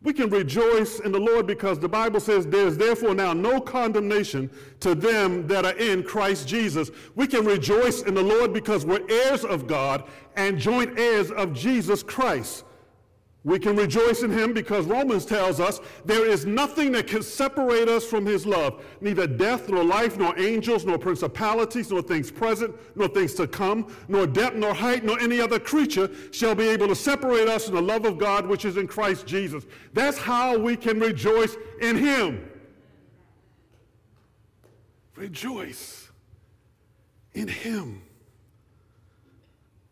We 0.02 0.12
can 0.12 0.28
rejoice 0.28 0.98
in 0.98 1.12
the 1.12 1.20
Lord 1.20 1.46
because 1.46 1.78
the 1.78 1.88
Bible 1.88 2.18
says 2.18 2.48
there's 2.48 2.76
therefore 2.76 3.14
now 3.14 3.32
no 3.32 3.60
condemnation 3.60 4.50
to 4.80 4.96
them 4.96 5.46
that 5.46 5.64
are 5.64 5.76
in 5.76 6.02
Christ 6.02 6.48
Jesus. 6.48 6.90
We 7.14 7.28
can 7.28 7.44
rejoice 7.44 8.02
in 8.02 8.14
the 8.14 8.22
Lord 8.22 8.52
because 8.52 8.84
we're 8.84 9.08
heirs 9.08 9.44
of 9.44 9.68
God 9.68 10.02
and 10.34 10.58
joint 10.58 10.98
heirs 10.98 11.30
of 11.30 11.52
Jesus 11.52 12.02
Christ. 12.02 12.64
We 13.44 13.58
can 13.58 13.76
rejoice 13.76 14.24
in 14.24 14.32
him 14.32 14.52
because 14.52 14.84
Romans 14.86 15.24
tells 15.24 15.60
us 15.60 15.80
there 16.04 16.26
is 16.26 16.44
nothing 16.44 16.90
that 16.92 17.06
can 17.06 17.22
separate 17.22 17.88
us 17.88 18.04
from 18.04 18.26
his 18.26 18.44
love. 18.44 18.84
Neither 19.00 19.28
death, 19.28 19.68
nor 19.68 19.84
life, 19.84 20.18
nor 20.18 20.36
angels, 20.38 20.84
nor 20.84 20.98
principalities, 20.98 21.90
nor 21.90 22.02
things 22.02 22.32
present, 22.32 22.74
nor 22.96 23.06
things 23.06 23.34
to 23.34 23.46
come, 23.46 23.94
nor 24.08 24.26
depth, 24.26 24.56
nor 24.56 24.74
height, 24.74 25.04
nor 25.04 25.20
any 25.20 25.40
other 25.40 25.60
creature 25.60 26.10
shall 26.32 26.56
be 26.56 26.68
able 26.68 26.88
to 26.88 26.96
separate 26.96 27.48
us 27.48 27.66
from 27.66 27.76
the 27.76 27.82
love 27.82 28.04
of 28.04 28.18
God 28.18 28.44
which 28.44 28.64
is 28.64 28.76
in 28.76 28.88
Christ 28.88 29.24
Jesus. 29.24 29.64
That's 29.92 30.18
how 30.18 30.58
we 30.58 30.76
can 30.76 30.98
rejoice 30.98 31.56
in 31.80 31.96
him. 31.96 32.50
Rejoice 35.14 36.08
in 37.34 37.46
him. 37.46 38.02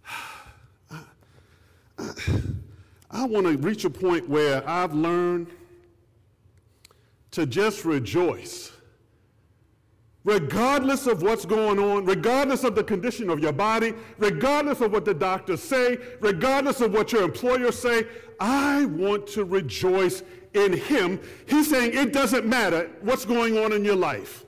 I, 0.04 0.14
I, 0.90 0.96
uh, 1.98 2.12
uh, 2.28 2.40
I 3.16 3.24
want 3.24 3.46
to 3.46 3.56
reach 3.56 3.86
a 3.86 3.90
point 3.90 4.28
where 4.28 4.68
I've 4.68 4.92
learned 4.92 5.46
to 7.30 7.46
just 7.46 7.86
rejoice. 7.86 8.72
Regardless 10.24 11.06
of 11.06 11.22
what's 11.22 11.46
going 11.46 11.78
on, 11.78 12.04
regardless 12.04 12.62
of 12.62 12.74
the 12.74 12.84
condition 12.84 13.30
of 13.30 13.40
your 13.40 13.52
body, 13.52 13.94
regardless 14.18 14.82
of 14.82 14.92
what 14.92 15.06
the 15.06 15.14
doctors 15.14 15.62
say, 15.62 15.96
regardless 16.20 16.82
of 16.82 16.92
what 16.92 17.10
your 17.10 17.22
employers 17.22 17.78
say, 17.78 18.06
I 18.38 18.84
want 18.84 19.26
to 19.28 19.44
rejoice 19.44 20.22
in 20.52 20.74
Him. 20.74 21.18
He's 21.48 21.70
saying 21.70 21.94
it 21.94 22.12
doesn't 22.12 22.44
matter 22.44 22.90
what's 23.00 23.24
going 23.24 23.56
on 23.56 23.72
in 23.72 23.82
your 23.82 23.96
life. 23.96 24.44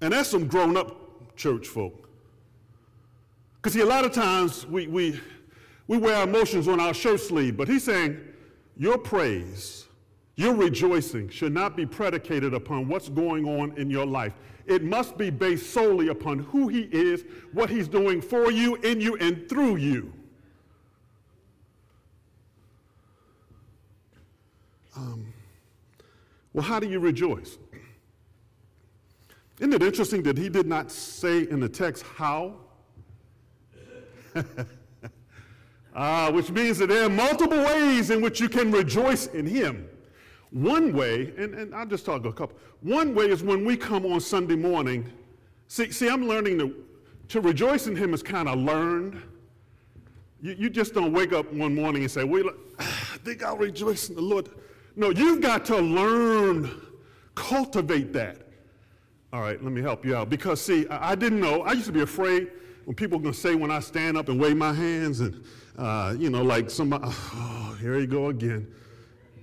And 0.00 0.12
that's 0.12 0.28
some 0.28 0.46
grown 0.46 0.76
up 0.76 1.34
church 1.34 1.66
folk. 1.66 2.08
Because, 3.56 3.72
see, 3.72 3.80
a 3.80 3.86
lot 3.86 4.04
of 4.04 4.12
times 4.12 4.64
we, 4.66 4.86
we, 4.86 5.20
we 5.88 5.96
wear 5.96 6.22
emotions 6.22 6.68
on 6.68 6.80
our 6.80 6.92
shirt 6.92 7.20
sleeve, 7.20 7.56
but 7.56 7.68
he's 7.68 7.84
saying 7.84 8.20
your 8.76 8.98
praise, 8.98 9.86
your 10.34 10.54
rejoicing 10.54 11.28
should 11.28 11.52
not 11.52 11.76
be 11.76 11.86
predicated 11.86 12.54
upon 12.54 12.88
what's 12.88 13.08
going 13.08 13.46
on 13.46 13.76
in 13.78 13.90
your 13.90 14.06
life. 14.06 14.34
It 14.66 14.82
must 14.82 15.16
be 15.16 15.30
based 15.30 15.70
solely 15.70 16.08
upon 16.08 16.40
who 16.40 16.68
he 16.68 16.88
is, 16.90 17.24
what 17.52 17.70
he's 17.70 17.86
doing 17.86 18.20
for 18.20 18.50
you, 18.50 18.74
in 18.76 19.00
you, 19.00 19.16
and 19.16 19.48
through 19.48 19.76
you. 19.76 20.12
Um, 24.96 25.32
well, 26.52 26.64
how 26.64 26.80
do 26.80 26.88
you 26.88 26.98
rejoice? 26.98 27.58
Isn't 29.60 29.72
it 29.72 29.82
interesting 29.82 30.22
that 30.24 30.36
he 30.36 30.48
did 30.48 30.66
not 30.66 30.90
say 30.90 31.48
in 31.48 31.60
the 31.60 31.68
text 31.68 32.02
how? 32.02 32.56
uh, 35.96 36.30
which 36.30 36.50
means 36.50 36.76
that 36.76 36.88
there 36.88 37.04
are 37.04 37.08
multiple 37.08 37.56
ways 37.56 38.10
in 38.10 38.20
which 38.20 38.38
you 38.38 38.50
can 38.50 38.70
rejoice 38.70 39.28
in 39.28 39.46
Him. 39.46 39.88
One 40.50 40.92
way, 40.92 41.32
and, 41.38 41.54
and 41.54 41.74
I'll 41.74 41.86
just 41.86 42.04
talk 42.04 42.24
a 42.26 42.32
couple. 42.32 42.58
One 42.82 43.14
way 43.14 43.30
is 43.30 43.42
when 43.42 43.64
we 43.64 43.78
come 43.78 44.04
on 44.04 44.20
Sunday 44.20 44.56
morning. 44.56 45.10
See, 45.68 45.90
see 45.90 46.08
I'm 46.08 46.28
learning 46.28 46.58
to, 46.58 46.84
to 47.28 47.40
rejoice 47.40 47.86
in 47.86 47.96
Him 47.96 48.12
is 48.12 48.22
kind 48.22 48.46
of 48.46 48.58
learned. 48.58 49.22
You, 50.42 50.54
you 50.58 50.70
just 50.70 50.92
don't 50.92 51.14
wake 51.14 51.32
up 51.32 51.50
one 51.50 51.74
morning 51.74 52.02
and 52.02 52.10
say, 52.10 52.24
well, 52.24 52.50
I 52.78 52.84
think 53.24 53.42
I'll 53.42 53.56
rejoice 53.56 54.10
in 54.10 54.16
the 54.16 54.22
Lord. 54.22 54.50
No, 54.96 55.10
you've 55.10 55.40
got 55.40 55.64
to 55.66 55.78
learn, 55.78 56.70
cultivate 57.34 58.12
that. 58.12 58.42
All 59.32 59.40
right, 59.40 59.62
let 59.62 59.72
me 59.72 59.80
help 59.80 60.04
you 60.04 60.14
out. 60.14 60.28
Because, 60.28 60.60
see, 60.60 60.86
I, 60.88 61.12
I 61.12 61.14
didn't 61.14 61.40
know. 61.40 61.62
I 61.62 61.72
used 61.72 61.86
to 61.86 61.92
be 61.92 62.02
afraid 62.02 62.50
when 62.84 62.94
people 62.94 63.18
were 63.18 63.22
going 63.22 63.34
to 63.34 63.40
say 63.40 63.54
when 63.54 63.70
I 63.70 63.80
stand 63.80 64.18
up 64.18 64.28
and 64.28 64.38
wave 64.38 64.56
my 64.58 64.74
hands 64.74 65.20
and 65.20 65.42
uh, 65.78 66.14
you 66.18 66.30
know, 66.30 66.42
like 66.42 66.70
somebody, 66.70 67.04
oh, 67.08 67.76
here 67.80 67.98
you 67.98 68.06
go 68.06 68.28
again. 68.28 68.72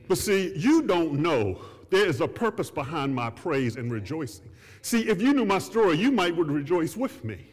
But 0.08 0.18
see, 0.18 0.54
you 0.56 0.82
don't 0.82 1.14
know 1.14 1.60
there 1.94 2.08
is 2.08 2.22
a 2.22 2.28
purpose 2.28 2.72
behind 2.72 3.14
my 3.14 3.30
praise 3.30 3.76
and 3.76 3.92
rejoicing. 3.92 4.50
See, 4.82 5.08
if 5.08 5.22
you 5.22 5.32
knew 5.32 5.46
my 5.46 5.60
story, 5.60 5.96
you 5.96 6.12
might 6.12 6.36
would 6.36 6.50
rejoice 6.50 6.98
with 6.98 7.24
me. 7.24 7.46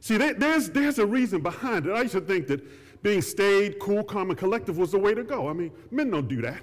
See, 0.00 0.18
there's, 0.18 0.68
there's 0.68 0.98
a 0.98 1.06
reason 1.06 1.40
behind 1.40 1.86
it. 1.86 1.92
I 1.92 2.02
used 2.02 2.12
to 2.12 2.20
think 2.20 2.46
that 2.48 2.62
being 3.02 3.22
staid, 3.22 3.78
cool, 3.78 4.04
calm, 4.04 4.28
and 4.28 4.38
collective 4.38 4.76
was 4.76 4.92
the 4.92 4.98
way 4.98 5.14
to 5.14 5.24
go. 5.24 5.48
I 5.48 5.54
mean, 5.54 5.72
men 5.90 6.10
don't 6.10 6.28
do 6.28 6.42
that. 6.42 6.60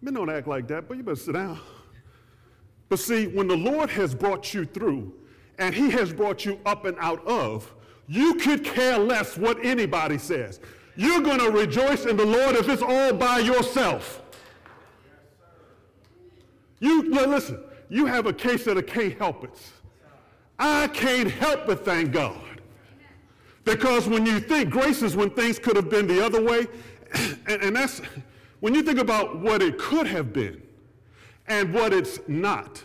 Men 0.00 0.14
don't 0.14 0.30
act 0.30 0.48
like 0.48 0.66
that, 0.68 0.88
but 0.88 0.96
you 0.96 1.02
better 1.02 1.16
sit 1.16 1.34
down. 1.34 1.60
But 2.88 2.98
see, 2.98 3.26
when 3.26 3.46
the 3.46 3.56
Lord 3.56 3.90
has 3.90 4.14
brought 4.14 4.54
you 4.54 4.64
through 4.64 5.12
and 5.58 5.74
He 5.74 5.90
has 5.90 6.14
brought 6.14 6.46
you 6.46 6.58
up 6.64 6.86
and 6.86 6.96
out 6.98 7.24
of, 7.26 7.74
you 8.08 8.34
could 8.34 8.64
care 8.64 8.98
less 8.98 9.36
what 9.36 9.64
anybody 9.64 10.18
says. 10.18 10.60
You're 10.96 11.20
going 11.20 11.40
to 11.40 11.50
rejoice 11.50 12.06
in 12.06 12.16
the 12.16 12.24
Lord 12.24 12.56
if 12.56 12.68
it's 12.68 12.82
all 12.82 13.12
by 13.12 13.38
yourself. 13.38 14.22
You 16.78 17.10
listen, 17.10 17.60
you 17.88 18.06
have 18.06 18.26
a 18.26 18.32
case 18.32 18.64
that 18.64 18.76
I 18.78 18.82
can't 18.82 19.16
help 19.18 19.44
it. 19.44 19.58
I 20.58 20.88
can't 20.88 21.30
help 21.30 21.66
but 21.66 21.84
thank 21.84 22.12
God. 22.12 22.36
Because 23.64 24.08
when 24.08 24.24
you 24.24 24.40
think 24.40 24.70
grace 24.70 25.02
is 25.02 25.16
when 25.16 25.30
things 25.30 25.58
could 25.58 25.76
have 25.76 25.90
been 25.90 26.06
the 26.06 26.24
other 26.24 26.42
way, 26.42 26.66
and, 27.46 27.62
and 27.62 27.76
that's 27.76 28.00
when 28.60 28.74
you 28.74 28.82
think 28.82 28.98
about 28.98 29.38
what 29.38 29.60
it 29.60 29.78
could 29.78 30.06
have 30.06 30.32
been 30.32 30.62
and 31.48 31.74
what 31.74 31.92
it's 31.92 32.20
not, 32.28 32.82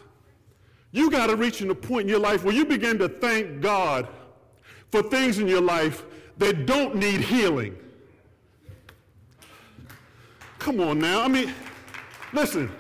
you 0.92 1.10
got 1.10 1.28
to 1.28 1.36
reach 1.36 1.62
in 1.62 1.70
a 1.70 1.76
point 1.76 2.04
in 2.04 2.10
your 2.10 2.20
life 2.20 2.44
where 2.44 2.54
you 2.54 2.66
begin 2.66 2.98
to 2.98 3.08
thank 3.08 3.62
God 3.62 4.10
for 4.92 5.02
things 5.04 5.40
in 5.40 5.48
your 5.48 5.62
life 5.62 6.04
that 6.38 6.66
don't 6.66 6.96
need 6.96 7.22
healing. 7.22 7.76
Come 10.60 10.80
on 10.80 11.00
now. 11.00 11.22
I 11.22 11.28
mean, 11.28 11.54
listen. 12.34 12.72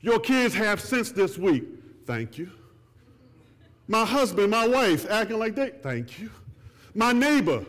Your 0.00 0.18
kids 0.18 0.54
have 0.54 0.80
sense 0.80 1.12
this 1.12 1.38
week. 1.38 1.64
Thank 2.06 2.36
you. 2.36 2.50
My 3.88 4.04
husband, 4.04 4.50
my 4.50 4.66
wife 4.66 5.06
acting 5.10 5.38
like 5.38 5.54
they, 5.54 5.70
thank 5.70 6.18
you. 6.18 6.30
My 6.94 7.12
neighbor, 7.12 7.64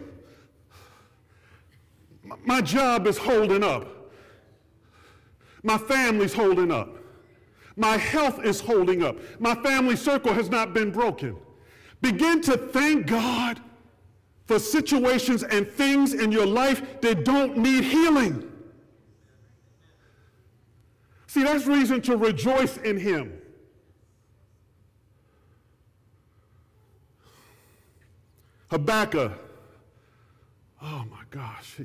my 2.45 2.61
job 2.61 3.07
is 3.07 3.17
holding 3.17 3.63
up. 3.63 3.87
My 5.63 5.77
family's 5.77 6.33
holding 6.33 6.71
up. 6.71 6.97
My 7.75 7.97
health 7.97 8.43
is 8.43 8.59
holding 8.59 9.01
up. 9.03 9.17
My 9.39 9.55
family 9.55 9.95
circle 9.95 10.33
has 10.33 10.49
not 10.49 10.73
been 10.73 10.91
broken. 10.91 11.37
Begin 12.03 12.41
to 12.41 12.57
thank 12.57 13.07
God 13.07 13.61
for 14.45 14.59
situations 14.59 15.41
and 15.41 15.65
things 15.65 16.13
in 16.13 16.33
your 16.33 16.45
life 16.45 16.99
that 16.99 17.23
don't 17.23 17.57
need 17.57 17.85
healing. 17.85 18.51
See, 21.27 21.43
that's 21.43 21.65
reason 21.65 22.01
to 22.01 22.17
rejoice 22.17 22.75
in 22.75 22.99
Him. 22.99 23.31
Habakkuk, 28.69 29.31
oh 30.81 31.05
my 31.09 31.23
gosh. 31.29 31.79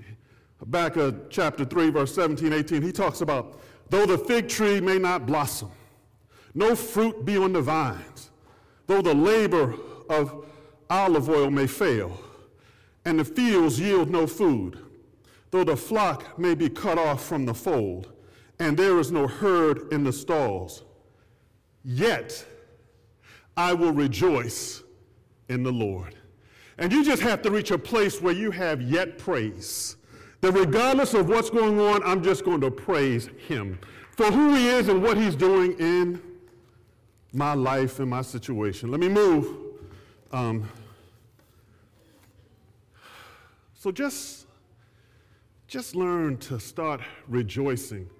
Habakkuk 0.59 1.31
chapter 1.31 1.65
3, 1.65 1.91
verse 1.91 2.13
17, 2.13 2.53
18, 2.53 2.83
he 2.83 2.91
talks 2.91 3.21
about, 3.21 3.61
though 3.89 4.05
the 4.05 4.19
fig 4.19 4.49
tree 4.49 4.81
may 4.81 4.99
not 4.99 5.27
blossom, 5.27 5.71
no 6.55 6.75
fruit 6.75 7.25
be 7.25 7.37
on 7.37 7.53
the 7.53 7.63
vines, 7.63 8.31
though 8.89 9.01
the 9.01 9.15
labor 9.15 9.77
of 10.09 10.47
olive 10.91 11.29
oil 11.29 11.51
may 11.51 11.67
fail, 11.67 12.19
and 13.05 13.19
the 13.19 13.25
fields 13.25 13.81
yield 13.81 14.11
no 14.11 14.27
food, 14.27 14.79
though 15.51 15.65
the 15.65 15.77
flock 15.77 16.39
may 16.39 16.55
be 16.55 16.69
cut 16.69 16.99
off 16.99 17.25
from 17.25 17.45
the 17.45 17.55
fold, 17.55 18.13
and 18.59 18.77
there 18.77 18.99
is 18.99 19.13
no 19.13 19.27
herd 19.27 19.93
in 19.93 20.05
the 20.05 20.13
stalls. 20.13 20.85
Yet 21.85 22.45
I 23.57 23.73
will 23.73 23.93
rejoice 23.93 24.83
in 25.49 25.63
the 25.63 25.73
Lord. 25.73 26.15
And 26.79 26.93
you 26.93 27.05
just 27.05 27.23
have 27.23 27.43
to 27.43 27.51
reach 27.51 27.71
a 27.71 27.79
place 27.79 28.21
where 28.21 28.35
you 28.35 28.51
have 28.51 28.81
yet 28.81 29.19
praise. 29.19 29.97
That 30.41 30.53
regardless 30.53 31.15
of 31.15 31.29
what's 31.29 31.51
going 31.51 31.81
on, 31.81 32.03
I'm 32.05 32.23
just 32.23 32.45
going 32.45 32.61
to 32.61 32.71
praise 32.71 33.29
him 33.49 33.79
for 34.13 34.27
who 34.27 34.55
he 34.55 34.69
is 34.69 34.89
and 34.89 35.03
what 35.03 35.17
he's 35.17 35.35
doing 35.35 35.73
in 35.81 36.23
my 37.33 37.55
life 37.55 37.99
and 37.99 38.09
my 38.09 38.23
situation. 38.23 38.91
Let 38.91 39.01
me 39.01 39.09
move. 39.09 39.68
Um, 40.31 40.69
so 43.73 43.91
just, 43.91 44.47
just 45.67 45.95
learn 45.95 46.37
to 46.39 46.61
start 46.61 47.01
rejoicing 47.27 48.11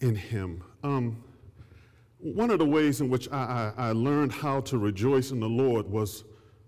in 0.00 0.14
him. 0.14 0.62
Um, 0.82 1.22
one 2.18 2.50
of 2.50 2.58
the 2.58 2.66
ways 2.66 3.00
in 3.00 3.08
which 3.08 3.30
I, 3.32 3.72
I, 3.76 3.88
I, 3.88 3.92
learned 3.92 4.32
how 4.32 4.60
to 4.62 4.76
rejoice 4.76 5.30
in 5.30 5.40
the 5.40 5.48
Lord 5.48 5.88
was, 5.88 6.24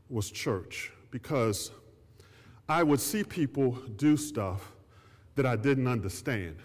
was 0.09 0.31
church, 0.31 0.91
because 1.11 1.71
I 2.69 2.83
would 2.83 3.01
see 3.01 3.25
people 3.25 3.73
do 3.97 4.17
stuff 4.17 4.73
that 5.35 5.45
I 5.45 5.57
didn't 5.57 5.87
understand. 5.87 6.57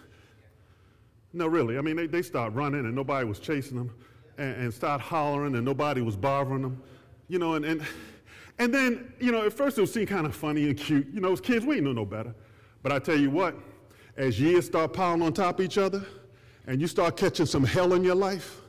No, 1.34 1.46
really. 1.46 1.76
I 1.76 1.82
mean, 1.82 1.96
they, 1.96 2.06
they 2.06 2.22
start 2.22 2.54
running 2.54 2.86
and 2.86 2.94
nobody 2.94 3.26
was 3.26 3.38
chasing 3.38 3.76
them, 3.76 3.94
and, 4.38 4.56
and 4.56 4.74
start 4.74 5.02
hollering 5.02 5.56
and 5.56 5.64
nobody 5.64 6.00
was 6.00 6.16
bothering 6.16 6.62
them. 6.62 6.82
You 7.32 7.38
know, 7.38 7.54
and, 7.54 7.64
and, 7.64 7.82
and 8.58 8.74
then, 8.74 9.10
you 9.18 9.32
know, 9.32 9.46
at 9.46 9.54
first 9.54 9.78
it 9.78 9.80
would 9.80 9.88
seem 9.88 10.04
kind 10.04 10.26
of 10.26 10.36
funny 10.36 10.64
and 10.68 10.76
cute. 10.76 11.06
You 11.14 11.22
know, 11.22 11.32
as 11.32 11.40
kids, 11.40 11.64
we 11.64 11.76
didn't 11.76 11.86
know 11.86 12.02
no 12.02 12.04
better. 12.04 12.34
But 12.82 12.92
I 12.92 12.98
tell 12.98 13.16
you 13.16 13.30
what, 13.30 13.56
as 14.18 14.38
years 14.38 14.66
start 14.66 14.92
piling 14.92 15.22
on 15.22 15.32
top 15.32 15.58
of 15.58 15.64
each 15.64 15.78
other, 15.78 16.04
and 16.66 16.78
you 16.78 16.86
start 16.86 17.16
catching 17.16 17.46
some 17.46 17.64
hell 17.64 17.94
in 17.94 18.04
your 18.04 18.16
life, 18.16 18.60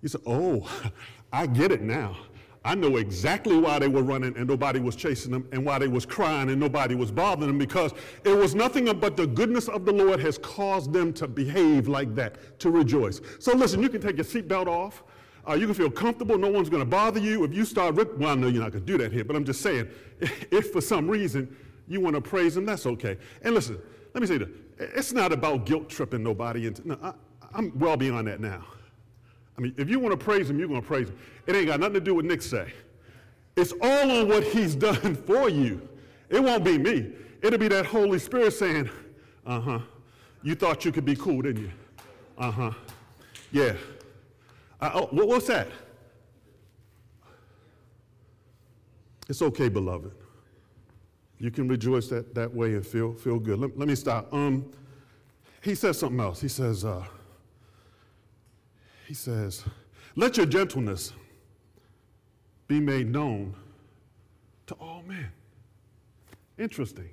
you 0.00 0.08
say, 0.08 0.20
oh, 0.24 0.66
I 1.34 1.46
get 1.48 1.70
it 1.70 1.82
now. 1.82 2.16
I 2.64 2.74
know 2.74 2.96
exactly 2.96 3.58
why 3.58 3.78
they 3.78 3.88
were 3.88 4.02
running 4.02 4.34
and 4.38 4.48
nobody 4.48 4.80
was 4.80 4.96
chasing 4.96 5.30
them 5.30 5.46
and 5.52 5.62
why 5.62 5.78
they 5.78 5.88
was 5.88 6.06
crying 6.06 6.48
and 6.48 6.58
nobody 6.58 6.94
was 6.94 7.10
bothering 7.10 7.48
them 7.48 7.58
because 7.58 7.92
it 8.24 8.34
was 8.34 8.54
nothing 8.54 8.86
but 8.98 9.18
the 9.18 9.26
goodness 9.26 9.68
of 9.68 9.84
the 9.84 9.92
Lord 9.92 10.18
has 10.20 10.38
caused 10.38 10.94
them 10.94 11.12
to 11.12 11.28
behave 11.28 11.88
like 11.88 12.14
that, 12.14 12.58
to 12.60 12.70
rejoice. 12.70 13.20
So 13.38 13.54
listen, 13.54 13.82
you 13.82 13.90
can 13.90 14.00
take 14.00 14.16
your 14.16 14.24
seatbelt 14.24 14.66
off. 14.66 15.02
Uh, 15.46 15.54
you 15.54 15.66
can 15.66 15.74
feel 15.74 15.90
comfortable. 15.90 16.38
No 16.38 16.48
one's 16.48 16.68
going 16.68 16.82
to 16.82 16.88
bother 16.88 17.20
you. 17.20 17.44
If 17.44 17.54
you 17.54 17.64
start 17.64 17.94
rip, 17.94 18.16
well, 18.18 18.30
I 18.30 18.34
know 18.34 18.48
you're 18.48 18.62
not 18.62 18.72
going 18.72 18.84
to 18.84 18.92
do 18.92 18.98
that 18.98 19.12
here, 19.12 19.24
but 19.24 19.36
I'm 19.36 19.44
just 19.44 19.60
saying, 19.60 19.88
if 20.20 20.72
for 20.72 20.80
some 20.80 21.08
reason 21.08 21.54
you 21.86 22.00
want 22.00 22.14
to 22.16 22.20
praise 22.20 22.56
him, 22.56 22.64
that's 22.64 22.86
okay. 22.86 23.16
And 23.42 23.54
listen, 23.54 23.78
let 24.14 24.20
me 24.20 24.26
say 24.26 24.38
this. 24.38 24.48
It's 24.78 25.12
not 25.12 25.32
about 25.32 25.66
guilt 25.66 25.88
tripping 25.88 26.22
nobody 26.22 26.66
into, 26.66 26.86
no, 26.86 26.98
I, 27.02 27.12
I'm 27.52 27.76
well 27.78 27.96
beyond 27.96 28.28
that 28.28 28.40
now. 28.40 28.64
I 29.56 29.60
mean, 29.60 29.74
if 29.76 29.88
you 29.88 29.98
want 29.98 30.18
to 30.18 30.24
praise 30.24 30.48
him, 30.48 30.58
you're 30.58 30.68
going 30.68 30.80
to 30.80 30.86
praise 30.86 31.08
him. 31.08 31.18
It 31.46 31.56
ain't 31.56 31.66
got 31.66 31.80
nothing 31.80 31.94
to 31.94 32.00
do 32.00 32.14
with 32.14 32.26
Nick 32.26 32.42
say. 32.42 32.72
It's 33.56 33.72
all 33.82 34.10
on 34.10 34.28
what 34.28 34.44
he's 34.44 34.74
done 34.76 35.16
for 35.16 35.48
you. 35.48 35.86
It 36.28 36.42
won't 36.42 36.64
be 36.64 36.78
me. 36.78 37.12
It'll 37.42 37.58
be 37.58 37.68
that 37.68 37.86
Holy 37.86 38.18
Spirit 38.18 38.52
saying, 38.52 38.88
uh 39.46 39.60
huh. 39.60 39.78
You 40.42 40.54
thought 40.54 40.84
you 40.84 40.92
could 40.92 41.04
be 41.04 41.16
cool, 41.16 41.42
didn't 41.42 41.62
you? 41.62 41.72
Uh 42.36 42.50
huh. 42.50 42.70
Yeah. 43.50 43.74
Uh, 44.80 44.90
oh, 44.94 45.08
what, 45.10 45.28
what's 45.28 45.46
that? 45.46 45.68
It's 49.28 49.42
okay, 49.42 49.68
beloved. 49.68 50.12
You 51.38 51.50
can 51.50 51.68
rejoice 51.68 52.08
that, 52.08 52.34
that 52.34 52.52
way 52.52 52.74
and 52.74 52.86
feel, 52.86 53.12
feel 53.12 53.38
good. 53.38 53.58
Let, 53.58 53.78
let 53.78 53.88
me 53.88 53.94
stop. 53.94 54.32
Um, 54.32 54.70
he 55.62 55.74
says 55.74 55.98
something 55.98 56.20
else. 56.20 56.40
He 56.40 56.48
says, 56.48 56.84
uh, 56.84 57.04
he 59.06 59.14
says, 59.14 59.64
Let 60.16 60.36
your 60.36 60.46
gentleness 60.46 61.12
be 62.66 62.80
made 62.80 63.10
known 63.10 63.54
to 64.66 64.74
all 64.74 65.02
men. 65.06 65.30
Interesting. 66.58 67.08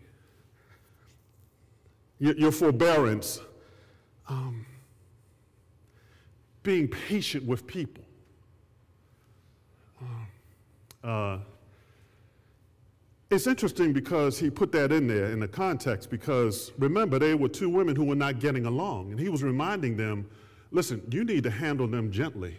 Your, 2.19 2.35
your 2.35 2.51
forbearance, 2.51 3.41
um, 4.27 4.65
being 6.65 6.89
patient 6.89 7.45
with 7.45 7.65
people. 7.65 8.03
Uh, 11.01 11.37
it's 13.29 13.47
interesting 13.47 13.93
because 13.93 14.37
he 14.37 14.49
put 14.49 14.71
that 14.73 14.91
in 14.91 15.07
there 15.07 15.27
in 15.27 15.39
the 15.39 15.47
context 15.47 16.09
because 16.09 16.71
remember, 16.77 17.19
they 17.19 17.35
were 17.35 17.47
two 17.47 17.69
women 17.69 17.95
who 17.95 18.03
were 18.03 18.15
not 18.15 18.39
getting 18.39 18.65
along, 18.65 19.11
and 19.11 19.19
he 19.19 19.29
was 19.29 19.43
reminding 19.43 19.95
them 19.95 20.27
Listen, 20.75 21.01
you 21.09 21.23
need 21.23 21.43
to 21.43 21.49
handle 21.49 21.87
them 21.87 22.11
gently. 22.11 22.57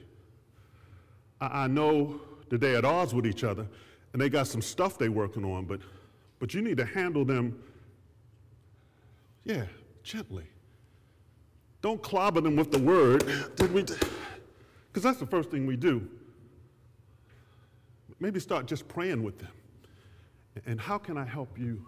I, 1.39 1.65
I 1.65 1.67
know 1.67 2.19
that 2.49 2.63
they're 2.63 2.79
at 2.79 2.85
odds 2.87 3.13
with 3.13 3.27
each 3.27 3.45
other 3.45 3.67
and 4.15 4.23
they 4.23 4.31
got 4.31 4.47
some 4.47 4.63
stuff 4.63 4.99
they're 4.99 5.13
working 5.13 5.45
on, 5.45 5.67
but, 5.67 5.81
but 6.39 6.55
you 6.55 6.63
need 6.63 6.79
to 6.79 6.87
handle 6.87 7.27
them, 7.27 7.63
yeah, 9.45 9.65
gently. 10.03 10.45
Don't 11.87 12.03
clobber 12.03 12.41
them 12.41 12.57
with 12.57 12.73
the 12.73 12.81
word. 12.81 13.25
Because 13.57 15.05
that's 15.05 15.21
the 15.21 15.27
first 15.27 15.53
thing 15.53 15.67
we 15.67 15.77
do. 15.77 16.09
Maybe 18.19 18.41
start 18.41 18.67
just 18.67 18.89
praying 18.89 19.23
with 19.23 19.39
them. 19.39 19.53
And 20.67 20.81
how 20.81 20.99
can 20.99 21.17
I 21.17 21.25
help 21.25 21.57
you 21.57 21.87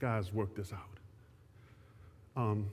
guys 0.00 0.32
work 0.32 0.56
this 0.56 0.72
out? 0.72 0.98
Um, 2.42 2.72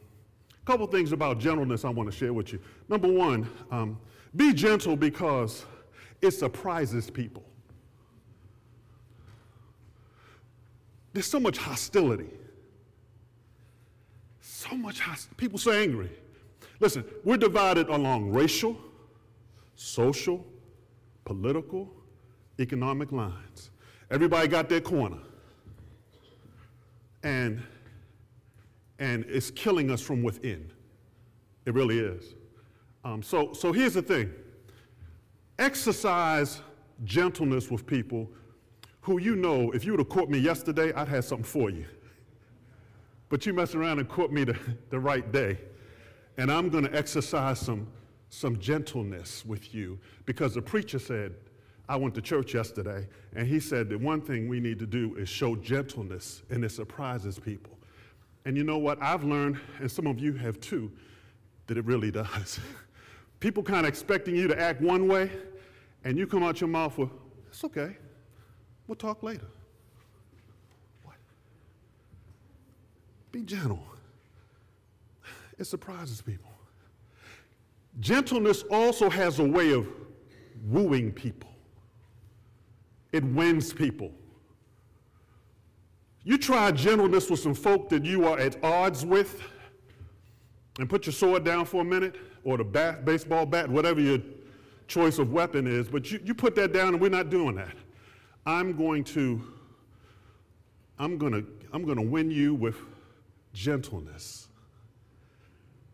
couple 0.66 0.88
things 0.88 1.12
about 1.12 1.38
gentleness 1.38 1.86
I 1.86 1.90
want 1.90 2.10
to 2.10 2.18
share 2.18 2.34
with 2.34 2.52
you. 2.52 2.60
Number 2.90 3.08
one, 3.08 3.48
um, 3.70 4.00
be 4.36 4.52
gentle 4.52 4.96
because 4.96 5.64
it 6.24 6.32
surprises 6.32 7.12
people. 7.12 7.44
There's 11.14 11.28
so 11.28 11.40
much 11.40 11.60
hostility. 11.60 12.32
So 14.42 14.76
much 14.76 15.00
hostility. 15.02 15.36
People 15.38 15.60
so 15.60 15.72
angry. 15.72 16.10
Listen, 16.80 17.04
we're 17.24 17.38
divided 17.38 17.90
along 17.90 18.32
racial, 18.32 18.78
social, 19.76 20.46
political, 21.26 21.92
economic 22.60 23.12
lines. 23.12 23.72
Everybody 24.12 24.48
got 24.48 24.70
their 24.70 24.82
corner. 24.82 25.20
And 27.24 27.62
and 29.00 29.26
it's 29.28 29.52
killing 29.52 29.92
us 29.92 30.02
from 30.02 30.24
within. 30.24 30.72
It 31.66 31.74
really 31.74 32.00
is. 32.00 32.34
Um, 33.04 33.22
so, 33.22 33.54
so 33.54 33.72
here's 33.72 33.94
the 33.94 34.02
thing 34.02 34.34
exercise 35.60 36.62
gentleness 37.04 37.70
with 37.70 37.86
people 37.86 38.30
who 39.02 39.20
you 39.20 39.36
know, 39.36 39.72
if 39.72 39.86
you 39.86 39.92
would 39.92 40.00
have 40.00 40.10
caught 40.10 40.30
me 40.30 40.38
yesterday, 40.38 40.92
I'd 40.94 41.08
have 41.08 41.24
something 41.26 41.46
for 41.46 41.70
you. 41.70 41.86
But 43.30 43.46
you 43.46 43.54
mess 43.54 43.76
around 43.76 44.00
and 44.00 44.08
caught 44.08 44.32
me 44.32 44.44
the, 44.44 44.58
the 44.90 45.00
right 45.00 45.32
day. 45.32 45.58
And 46.38 46.52
I'm 46.52 46.70
going 46.70 46.84
to 46.84 46.96
exercise 46.96 47.60
some, 47.60 47.88
some 48.30 48.60
gentleness 48.60 49.44
with 49.46 49.74
you 49.74 50.00
because 50.26 50.54
the 50.54 50.62
preacher 50.62 51.00
said, 51.00 51.34
I 51.90 51.96
went 51.96 52.14
to 52.16 52.22
church 52.22 52.54
yesterday, 52.54 53.08
and 53.34 53.48
he 53.48 53.60
said 53.60 53.90
that 53.90 54.00
one 54.00 54.22
thing 54.22 54.50
we 54.50 54.60
need 54.60 54.78
to 54.80 54.86
do 54.86 55.16
is 55.16 55.30
show 55.30 55.56
gentleness, 55.56 56.44
and 56.50 56.64
it 56.66 56.70
surprises 56.70 57.40
people. 57.40 57.78
And 58.46 58.58
you 58.58 58.64
know 58.64 58.78
what? 58.78 59.02
I've 59.02 59.24
learned, 59.24 59.58
and 59.80 59.90
some 59.90 60.06
of 60.06 60.20
you 60.20 60.34
have 60.34 60.60
too, 60.60 60.92
that 61.68 61.78
it 61.78 61.86
really 61.86 62.12
does. 62.24 62.60
People 63.40 63.64
kind 63.64 63.86
of 63.86 63.90
expecting 63.90 64.36
you 64.36 64.48
to 64.48 64.60
act 64.60 64.82
one 64.82 65.08
way, 65.08 65.32
and 66.04 66.18
you 66.18 66.28
come 66.28 66.44
out 66.44 66.60
your 66.60 66.70
mouth 66.70 66.98
with, 66.98 67.10
it's 67.50 67.64
okay. 67.64 67.96
We'll 68.88 68.96
talk 68.96 69.24
later. 69.24 69.48
What? 71.04 71.16
Be 73.32 73.44
gentle. 73.44 73.84
It 75.58 75.66
surprises 75.66 76.22
people. 76.22 76.52
Gentleness 78.00 78.64
also 78.70 79.10
has 79.10 79.40
a 79.40 79.44
way 79.44 79.72
of 79.72 79.88
wooing 80.66 81.12
people, 81.12 81.50
it 83.12 83.24
wins 83.24 83.74
people. 83.74 84.12
You 86.24 86.38
try 86.38 86.72
gentleness 86.72 87.30
with 87.30 87.40
some 87.40 87.54
folk 87.54 87.88
that 87.88 88.04
you 88.04 88.28
are 88.28 88.38
at 88.38 88.62
odds 88.62 89.06
with 89.06 89.42
and 90.78 90.90
put 90.90 91.06
your 91.06 91.14
sword 91.14 91.46
down 91.46 91.64
for 91.64 91.82
a 91.82 91.86
minute 91.86 92.18
or 92.44 92.58
the 92.58 92.66
bat, 92.66 93.06
baseball 93.06 93.46
bat, 93.46 93.70
whatever 93.70 94.02
your 94.02 94.20
choice 94.88 95.20
of 95.20 95.32
weapon 95.32 95.66
is, 95.66 95.88
but 95.88 96.12
you, 96.12 96.20
you 96.26 96.34
put 96.34 96.54
that 96.56 96.74
down 96.74 96.90
and 96.90 97.02
we're 97.02 97.10
not 97.10 97.30
doing 97.30 97.56
that. 97.56 97.76
I'm 98.46 98.76
going 98.76 99.06
to, 99.06 99.42
I'm 101.00 101.18
going 101.18 101.32
to, 101.32 101.46
I'm 101.72 101.86
going 101.86 101.98
to 101.98 102.04
win 102.10 102.30
you 102.30 102.54
with 102.54 102.76
gentleness. 103.54 104.47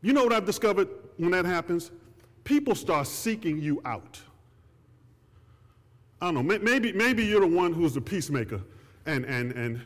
You 0.04 0.14
know 0.14 0.24
what 0.24 0.34
I've 0.34 0.46
discovered 0.46 0.88
when 1.18 1.32
that 1.32 1.46
happens? 1.46 1.90
People 2.44 2.76
start 2.76 3.08
seeking 3.08 3.60
you 3.60 3.82
out. 3.86 4.20
I 6.22 6.32
don't 6.32 6.48
know, 6.48 6.60
maybe, 6.60 6.94
maybe 6.94 7.26
you're 7.26 7.42
the 7.42 7.48
one 7.48 7.74
who's 7.74 7.96
the 7.96 8.02
peacemaker 8.02 8.62
and, 9.06 9.26
and, 9.26 9.52
and 9.54 9.82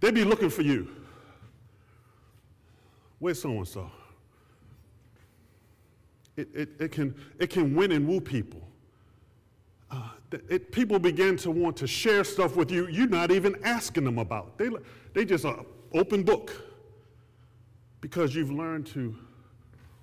They'd 0.00 0.14
be 0.14 0.24
looking 0.24 0.50
for 0.50 0.62
you. 0.62 0.88
Where's 3.18 3.42
so 3.42 3.50
and 3.50 3.66
so? 3.66 3.90
It, 6.36 6.48
it, 6.54 6.68
it, 6.78 6.92
can, 6.92 7.14
it 7.40 7.50
can 7.50 7.74
win 7.74 7.90
and 7.92 8.06
woo 8.06 8.20
people. 8.20 8.62
Uh, 9.90 10.10
it, 10.48 10.70
people 10.70 10.98
begin 11.00 11.36
to 11.38 11.50
want 11.50 11.76
to 11.78 11.86
share 11.86 12.22
stuff 12.22 12.54
with 12.54 12.70
you 12.70 12.86
you're 12.88 13.08
not 13.08 13.30
even 13.30 13.56
asking 13.64 14.04
them 14.04 14.18
about. 14.18 14.56
They, 14.58 14.68
they 15.14 15.24
just 15.24 15.44
an 15.44 15.64
open 15.94 16.22
book. 16.22 16.52
because 18.00 18.34
you've 18.34 18.52
learned 18.52 18.86
to 18.88 19.16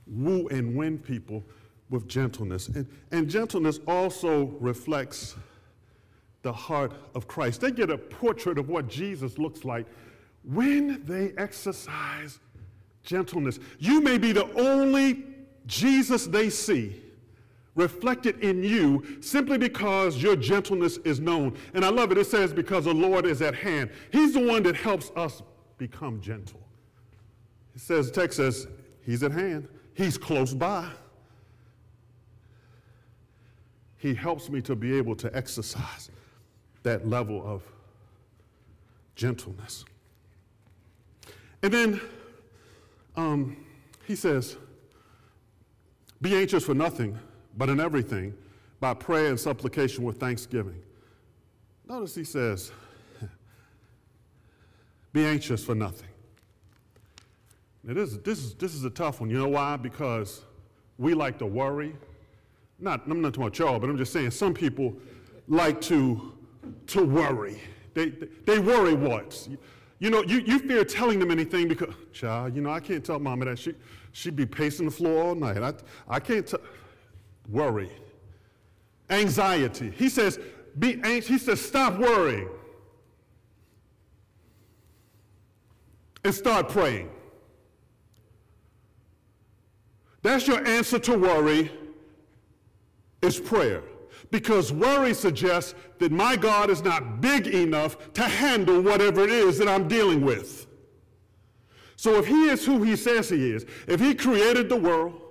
woo 0.08 0.48
and 0.50 0.76
win 0.76 0.98
people 0.98 1.44
with 1.90 2.08
gentleness. 2.08 2.68
And, 2.70 2.88
and 3.12 3.30
gentleness 3.30 3.80
also 3.88 4.46
reflects 4.60 5.36
the 6.42 6.54
heart 6.54 6.94
of 7.16 7.28
Christ. 7.28 7.62
They 7.62 7.72
get 7.72 7.90
a 7.90 7.98
portrait 7.98 8.58
of 8.58 8.70
what 8.70 8.88
Jesus 8.88 9.38
looks 9.38 9.66
like 9.66 9.88
when 10.44 11.04
they 11.06 11.34
exercise 11.38 12.40
gentleness. 13.04 13.60
You 13.80 14.02
may 14.02 14.18
be 14.18 14.32
the 14.32 14.52
only 14.54 15.24
Jesus 15.66 16.28
they 16.28 16.50
see 16.50 17.02
reflected 17.76 18.40
in 18.42 18.64
you 18.64 19.04
simply 19.22 19.58
because 19.58 20.22
your 20.22 20.36
gentleness 20.36 20.98
is 20.98 21.20
known. 21.20 21.56
And 21.74 21.84
I 21.84 21.90
love 21.90 22.12
it. 22.12 22.18
It 22.18 22.28
says, 22.28 22.54
because 22.54 22.86
the 22.86 22.94
Lord 22.94 23.26
is 23.26 23.42
at 23.42 23.54
hand. 23.54 23.90
He's 24.12 24.34
the 24.34 24.46
one 24.46 24.64
that 24.64 24.76
helps 24.76 25.12
us 25.16 25.42
become 25.78 26.22
gentle. 26.22 26.62
It 27.76 27.82
says, 27.82 28.10
text 28.12 28.38
says, 28.38 28.68
He's 29.02 29.22
at 29.22 29.32
hand, 29.32 29.68
He's 29.96 30.18
close 30.18 30.54
by. 30.54 30.90
He 33.98 34.14
helps 34.14 34.50
me 34.50 34.62
to 34.62 34.76
be 34.76 34.96
able 34.98 35.16
to 35.16 35.36
exercise 35.36 36.12
that 36.84 37.08
level 37.08 37.42
of 37.44 37.64
gentleness. 39.16 39.86
And 41.64 41.74
then 41.74 42.02
um, 43.16 43.58
he 44.06 44.16
says, 44.16 44.58
Be 46.22 46.36
anxious 46.36 46.66
for 46.66 46.76
nothing, 46.76 47.18
but 47.58 47.70
in 47.70 47.80
everything, 47.80 48.36
by 48.82 48.94
prayer 48.94 49.30
and 49.30 49.40
supplication 49.40 50.04
with 50.04 50.20
thanksgiving. 50.20 50.82
Notice 51.88 52.14
he 52.14 52.26
says, 52.26 52.72
Be 55.14 55.26
anxious 55.26 55.64
for 55.64 55.74
nothing. 55.74 56.10
Now, 57.86 57.94
this, 57.94 58.18
this, 58.18 58.40
is, 58.40 58.54
this 58.56 58.74
is 58.74 58.84
a 58.84 58.90
tough 58.90 59.22
one. 59.22 59.30
You 59.30 59.38
know 59.38 59.48
why? 59.48 59.78
Because 59.78 60.42
we 60.98 61.14
like 61.14 61.38
to 61.40 61.46
worry 61.46 61.96
not, 62.80 63.06
I'm 63.08 63.22
not 63.22 63.34
talking 63.34 63.44
about 63.44 63.60
y'all, 63.60 63.80
but 63.80 63.90
I'm 63.90 63.98
just 63.98 64.12
saying 64.12 64.32
some 64.32 64.54
people 64.54 64.96
like 65.48 65.80
to, 65.82 66.34
to 66.88 67.04
worry. 67.04 67.62
They, 67.94 68.10
they 68.46 68.60
worry 68.60 68.94
what? 68.94 69.48
You 70.00 70.10
know, 70.10 70.24
you, 70.24 70.40
you 70.40 70.60
fear 70.60 70.84
telling 70.84 71.20
them 71.20 71.32
anything 71.32 71.68
because, 71.68 71.94
child, 72.12 72.56
you 72.56 72.62
know, 72.62 72.70
I 72.70 72.82
can't 72.82 73.04
tell 73.04 73.20
mama 73.20 73.46
that. 73.46 73.60
She, 73.60 73.74
she'd 74.12 74.36
be 74.36 74.46
pacing 74.46 74.86
the 74.86 74.92
floor 74.92 75.24
all 75.24 75.36
night. 75.36 75.58
I, 75.58 75.74
I 76.08 76.20
can't 76.20 76.46
tell. 76.46 76.60
Worry. 77.50 77.92
Anxiety. 79.10 79.92
He 79.96 80.10
says, 80.10 80.40
be 80.78 81.00
anxious. 81.04 81.28
He 81.28 81.38
says, 81.38 81.62
stop 81.62 81.98
worrying 81.98 82.50
and 86.26 86.36
start 86.36 86.68
praying. 86.70 87.10
That's 90.26 90.48
your 90.48 90.66
answer 90.68 90.98
to 90.98 91.16
worry 91.20 91.72
is 93.22 93.40
prayer. 93.40 93.84
Because 94.32 94.74
worry 94.74 95.14
suggests 95.14 95.76
that 96.00 96.12
my 96.12 96.36
God 96.36 96.72
is 96.72 96.84
not 96.84 97.22
big 97.22 97.46
enough 97.46 98.12
to 98.14 98.24
handle 98.24 98.82
whatever 98.82 99.24
it 99.24 99.30
is 99.30 99.60
that 99.60 99.70
I'm 99.70 99.88
dealing 99.88 100.26
with. 100.26 100.66
So 101.96 102.16
if 102.16 102.26
he 102.26 102.50
is 102.50 102.66
who 102.66 102.82
he 102.82 102.96
says 102.96 103.30
he 103.30 103.52
is, 103.52 103.68
if 103.88 104.00
he 104.00 104.16
created 104.16 104.68
the 104.68 104.76
world, 104.76 105.22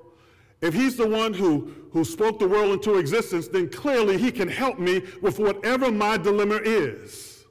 if 0.61 0.73
he's 0.73 0.97
the 0.97 1.09
one 1.09 1.35
who, 1.35 1.75
who 1.91 2.05
spoke 2.05 2.39
the 2.39 2.47
world 2.47 2.75
into 2.75 2.97
existence, 2.99 3.49
then 3.49 3.69
clearly 3.71 4.17
he 4.17 4.31
can 4.31 4.47
help 4.47 4.79
me 4.79 5.03
with 5.21 5.41
whatever 5.41 5.91
my 5.91 6.17
dilemma 6.19 6.61
is. 6.63 7.47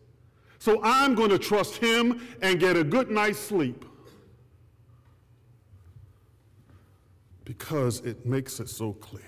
So 0.60 0.80
I'm 0.82 1.14
going 1.14 1.32
to 1.32 1.40
trust 1.40 1.76
him 1.76 2.26
and 2.42 2.58
get 2.58 2.78
a 2.78 2.86
good 2.86 3.12
night's 3.12 3.38
sleep 3.38 3.84
because 7.46 8.00
it 8.02 8.26
makes 8.26 8.60
it 8.60 8.70
so 8.70 8.94
clear 8.94 9.24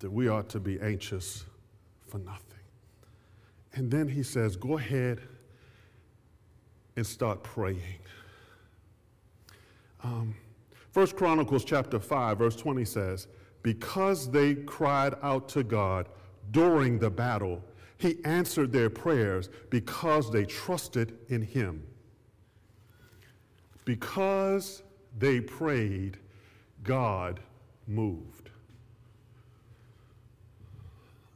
that 0.00 0.10
we 0.10 0.28
ought 0.28 0.48
to 0.50 0.60
be 0.60 0.80
anxious 0.80 1.44
for 2.06 2.18
nothing. 2.18 2.42
And 3.74 3.90
then 3.90 4.08
he 4.08 4.22
says, 4.22 4.56
go 4.56 4.78
ahead 4.78 5.20
and 6.96 7.06
start 7.06 7.42
praying. 7.42 7.98
Um, 10.02 10.34
First 10.96 11.16
Chronicles 11.16 11.64
chapter 11.64 12.00
5, 12.00 12.38
verse 12.38 12.56
20 12.56 12.84
says, 12.86 13.28
Because 13.62 14.30
they 14.30 14.54
cried 14.54 15.14
out 15.22 15.46
to 15.50 15.62
God 15.62 16.08
during 16.52 16.98
the 16.98 17.10
battle, 17.10 17.62
he 17.98 18.16
answered 18.24 18.72
their 18.72 18.88
prayers 18.88 19.50
because 19.68 20.30
they 20.30 20.46
trusted 20.46 21.18
in 21.28 21.42
him. 21.42 21.82
Because 23.84 24.82
they 25.18 25.40
prayed, 25.40 26.18
God 26.82 27.40
moved. 27.86 28.50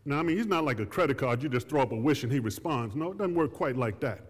Now, 0.05 0.19
I 0.19 0.23
mean, 0.23 0.37
he's 0.37 0.47
not 0.47 0.65
like 0.65 0.81
a 0.81 0.87
credit 0.87 1.19
card. 1.19 1.43
You 1.43 1.49
just 1.49 1.69
throw 1.69 1.83
up 1.83 1.93
a 1.93 1.97
wish 1.97 2.23
and 2.23 2.33
he 2.33 2.39
responds. 2.39 2.97
No, 2.97 3.13
it 3.13 3.19
doesn't 3.19 3.35
work 3.35 3.53
quite 3.53 3.77
like 3.77 4.01
that. 4.01 4.21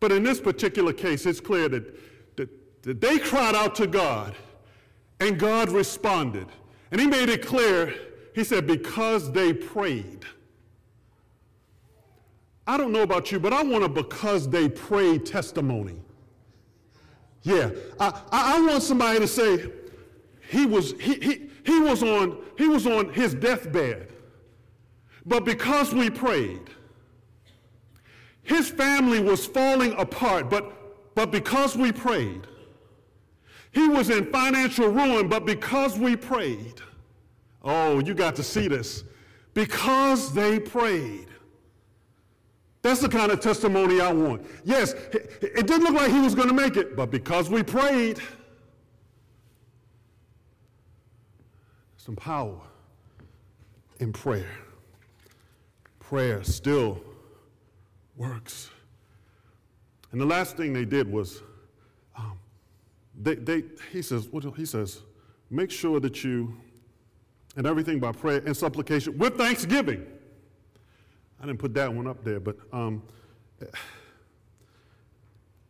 But 0.00 0.12
in 0.12 0.22
this 0.22 0.40
particular 0.40 0.92
case, 0.92 1.26
it's 1.26 1.40
clear 1.40 1.68
that, 1.68 2.36
that, 2.36 2.82
that 2.82 3.00
they 3.00 3.18
cried 3.18 3.54
out 3.54 3.74
to 3.76 3.86
God 3.86 4.36
and 5.20 5.38
God 5.38 5.70
responded. 5.70 6.46
And 6.90 7.00
he 7.00 7.06
made 7.06 7.28
it 7.28 7.44
clear, 7.44 7.94
he 8.34 8.44
said, 8.44 8.66
because 8.66 9.32
they 9.32 9.52
prayed. 9.52 10.24
I 12.66 12.76
don't 12.76 12.92
know 12.92 13.02
about 13.02 13.32
you, 13.32 13.40
but 13.40 13.52
I 13.52 13.62
want 13.62 13.84
a 13.84 13.88
because 13.88 14.48
they 14.48 14.68
prayed 14.68 15.24
testimony. 15.24 16.00
Yeah, 17.42 17.70
I, 17.98 18.22
I 18.30 18.60
want 18.60 18.82
somebody 18.82 19.18
to 19.20 19.26
say, 19.26 19.70
he 20.48 20.64
was, 20.64 20.92
he, 20.98 21.14
he, 21.14 21.50
he, 21.64 21.78
was 21.80 22.02
on, 22.02 22.38
he 22.56 22.68
was 22.68 22.86
on 22.86 23.12
his 23.12 23.34
deathbed. 23.34 24.08
But 25.26 25.44
because 25.44 25.92
we 25.92 26.08
prayed, 26.08 26.70
his 28.42 28.70
family 28.70 29.20
was 29.20 29.44
falling 29.44 29.92
apart, 29.98 30.48
but, 30.48 31.14
but 31.14 31.30
because 31.30 31.76
we 31.76 31.92
prayed, 31.92 32.46
he 33.72 33.88
was 33.88 34.08
in 34.08 34.32
financial 34.32 34.88
ruin, 34.88 35.28
but 35.28 35.44
because 35.44 35.98
we 35.98 36.16
prayed, 36.16 36.80
oh, 37.62 37.98
you 37.98 38.14
got 38.14 38.34
to 38.36 38.42
see 38.42 38.68
this. 38.68 39.04
Because 39.52 40.32
they 40.32 40.58
prayed. 40.58 41.26
That's 42.80 43.00
the 43.00 43.08
kind 43.08 43.30
of 43.30 43.40
testimony 43.40 44.00
I 44.00 44.12
want. 44.12 44.46
Yes, 44.64 44.92
it 44.92 45.66
didn't 45.66 45.82
look 45.82 45.94
like 45.94 46.10
he 46.10 46.20
was 46.20 46.34
going 46.34 46.48
to 46.48 46.54
make 46.54 46.78
it, 46.78 46.96
but 46.96 47.10
because 47.10 47.50
we 47.50 47.62
prayed, 47.62 48.18
some 52.08 52.16
power 52.16 52.58
in 54.00 54.14
prayer 54.14 54.48
prayer 56.00 56.42
still 56.42 56.98
works. 58.16 58.70
And 60.10 60.18
the 60.18 60.24
last 60.24 60.56
thing 60.56 60.72
they 60.72 60.86
did 60.86 61.12
was, 61.12 61.42
um, 62.16 62.38
they, 63.20 63.34
they, 63.34 63.64
he 63.92 64.00
says, 64.00 64.26
what, 64.28 64.42
he 64.56 64.64
says, 64.64 65.02
make 65.50 65.70
sure 65.70 66.00
that 66.00 66.24
you, 66.24 66.56
and 67.56 67.66
everything 67.66 68.00
by 68.00 68.12
prayer 68.12 68.42
and 68.46 68.56
supplication 68.56 69.18
with 69.18 69.36
thanksgiving. 69.36 70.06
I 71.42 71.44
didn't 71.44 71.58
put 71.58 71.74
that 71.74 71.92
one 71.92 72.06
up 72.06 72.24
there, 72.24 72.40
but 72.40 72.56
um, 72.72 73.02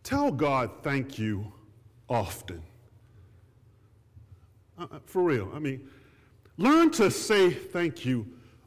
tell 0.04 0.30
God 0.30 0.70
thank 0.84 1.18
you 1.18 1.52
often. 2.08 2.62
Uh, 4.78 4.86
uh, 4.92 4.98
for 5.04 5.24
real. 5.24 5.50
I 5.52 5.58
mean, 5.58 5.88
learn 6.58 6.90
to 6.90 7.10
say 7.10 7.50
thank 7.50 8.04
you 8.04 8.26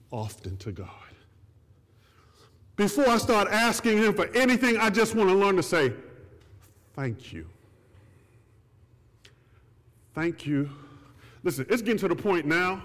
often 0.10 0.58
to 0.58 0.72
God. 0.72 0.90
Before 2.76 3.08
I 3.08 3.18
start 3.18 3.48
asking 3.52 4.00
Him 4.00 4.14
for 4.16 4.28
anything, 4.36 4.78
I 4.78 4.90
just 4.90 5.14
want 5.14 5.30
to 5.30 5.36
learn 5.36 5.56
to 5.58 5.64
say, 5.64 5.94
Thank 6.96 7.32
you. 7.32 7.48
Thank 10.14 10.46
you. 10.46 10.70
Listen, 11.44 11.66
it's 11.70 11.82
getting 11.82 12.00
to 12.00 12.08
the 12.08 12.16
point 12.16 12.46
now 12.46 12.84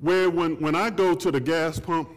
where 0.00 0.30
when, 0.30 0.58
when 0.60 0.74
I 0.74 0.90
go 0.90 1.14
to 1.14 1.30
the 1.30 1.40
gas 1.40 1.78
pump 1.78 2.08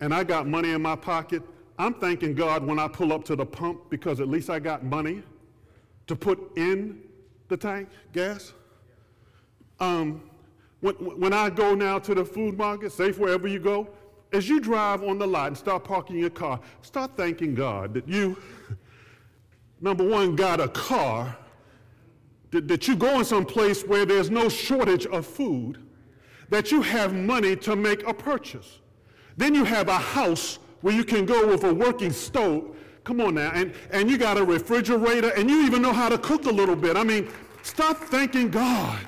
and 0.00 0.14
I 0.14 0.24
got 0.24 0.46
money 0.46 0.70
in 0.70 0.80
my 0.80 0.94
pocket, 0.94 1.42
I'm 1.78 1.94
thanking 1.94 2.34
God 2.34 2.64
when 2.64 2.78
I 2.78 2.88
pull 2.88 3.12
up 3.12 3.24
to 3.24 3.36
the 3.36 3.44
pump 3.44 3.90
because 3.90 4.20
at 4.20 4.28
least 4.28 4.48
I 4.48 4.58
got 4.58 4.84
money 4.84 5.22
to 6.06 6.16
put 6.16 6.56
in 6.56 7.02
the 7.48 7.56
tank, 7.56 7.88
gas. 8.12 8.52
Um, 9.80 10.22
when, 10.86 11.20
when 11.20 11.32
I 11.32 11.50
go 11.50 11.74
now 11.74 11.98
to 11.98 12.14
the 12.14 12.24
food 12.24 12.56
market, 12.56 12.92
safe 12.92 13.18
wherever 13.18 13.48
you 13.48 13.58
go, 13.58 13.88
as 14.32 14.48
you 14.48 14.60
drive 14.60 15.02
on 15.02 15.18
the 15.18 15.26
lot 15.26 15.48
and 15.48 15.56
start 15.56 15.82
parking 15.82 16.16
your 16.16 16.30
car, 16.30 16.60
start 16.82 17.16
thanking 17.16 17.54
God 17.54 17.92
that 17.94 18.08
you, 18.08 18.36
number 19.80 20.04
one, 20.04 20.36
got 20.36 20.60
a 20.60 20.68
car, 20.68 21.36
that, 22.52 22.68
that 22.68 22.86
you 22.86 22.94
go 22.94 23.18
in 23.18 23.24
some 23.24 23.44
place 23.44 23.82
where 23.82 24.06
there's 24.06 24.30
no 24.30 24.48
shortage 24.48 25.06
of 25.06 25.26
food, 25.26 25.78
that 26.50 26.70
you 26.70 26.82
have 26.82 27.12
money 27.12 27.56
to 27.56 27.74
make 27.74 28.06
a 28.06 28.14
purchase. 28.14 28.78
Then 29.36 29.54
you 29.54 29.64
have 29.64 29.88
a 29.88 29.98
house 29.98 30.60
where 30.82 30.94
you 30.94 31.02
can 31.02 31.26
go 31.26 31.48
with 31.48 31.64
a 31.64 31.74
working 31.74 32.12
stove, 32.12 32.76
Come 33.02 33.20
on 33.20 33.34
now. 33.34 33.52
And, 33.54 33.72
and 33.92 34.10
you 34.10 34.18
got 34.18 34.36
a 34.36 34.44
refrigerator 34.44 35.28
and 35.28 35.48
you 35.48 35.64
even 35.64 35.80
know 35.80 35.92
how 35.92 36.08
to 36.08 36.18
cook 36.18 36.46
a 36.46 36.50
little 36.50 36.74
bit. 36.74 36.96
I 36.96 37.04
mean, 37.04 37.28
stop 37.62 37.98
thanking 37.98 38.50
God. 38.50 38.98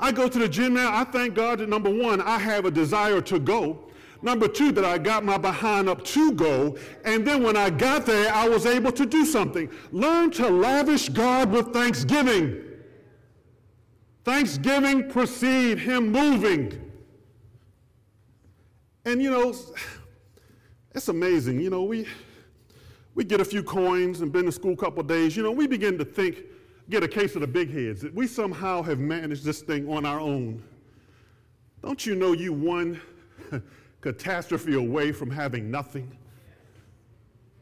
I 0.00 0.12
go 0.12 0.28
to 0.28 0.38
the 0.38 0.48
gym 0.48 0.74
now. 0.74 0.94
I 0.94 1.04
thank 1.04 1.34
God 1.34 1.58
that 1.58 1.68
number 1.68 1.90
one, 1.90 2.20
I 2.20 2.38
have 2.38 2.64
a 2.64 2.70
desire 2.70 3.20
to 3.22 3.38
go. 3.38 3.90
Number 4.20 4.48
two, 4.48 4.72
that 4.72 4.84
I 4.84 4.98
got 4.98 5.24
my 5.24 5.38
behind 5.38 5.88
up 5.88 6.04
to 6.06 6.32
go. 6.32 6.76
And 7.04 7.26
then 7.26 7.42
when 7.42 7.56
I 7.56 7.70
got 7.70 8.04
there, 8.04 8.32
I 8.32 8.48
was 8.48 8.66
able 8.66 8.90
to 8.92 9.06
do 9.06 9.24
something. 9.24 9.70
Learn 9.92 10.30
to 10.32 10.48
lavish 10.48 11.08
God 11.08 11.50
with 11.50 11.72
thanksgiving. 11.72 12.64
Thanksgiving 14.24 15.08
precede 15.08 15.78
Him 15.78 16.10
moving. 16.10 16.90
And 19.04 19.22
you 19.22 19.30
know, 19.30 19.54
it's 20.94 21.08
amazing. 21.08 21.60
You 21.60 21.70
know, 21.70 21.84
we, 21.84 22.06
we 23.14 23.24
get 23.24 23.40
a 23.40 23.44
few 23.44 23.62
coins 23.62 24.20
and 24.20 24.32
been 24.32 24.46
to 24.46 24.52
school 24.52 24.72
a 24.72 24.76
couple 24.76 25.02
days. 25.04 25.36
You 25.36 25.44
know, 25.44 25.52
we 25.52 25.66
begin 25.66 25.96
to 25.98 26.04
think, 26.04 26.42
get 26.90 27.02
a 27.02 27.08
case 27.08 27.34
of 27.34 27.42
the 27.42 27.46
big 27.46 27.72
heads, 27.72 28.00
that 28.02 28.14
we 28.14 28.26
somehow 28.26 28.82
have 28.82 28.98
managed 28.98 29.44
this 29.44 29.60
thing 29.60 29.88
on 29.88 30.06
our 30.06 30.20
own. 30.20 30.62
Don't 31.82 32.04
you 32.04 32.14
know 32.14 32.32
you 32.32 32.52
one 32.52 33.00
catastrophe 34.00 34.74
away 34.74 35.12
from 35.12 35.30
having 35.30 35.70
nothing? 35.70 36.16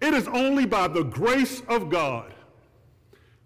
It 0.01 0.15
is 0.15 0.29
only 0.29 0.67
by 0.67 0.89
the 0.89 1.03
grace 1.03 1.63
of 1.69 1.91
God. 1.91 2.35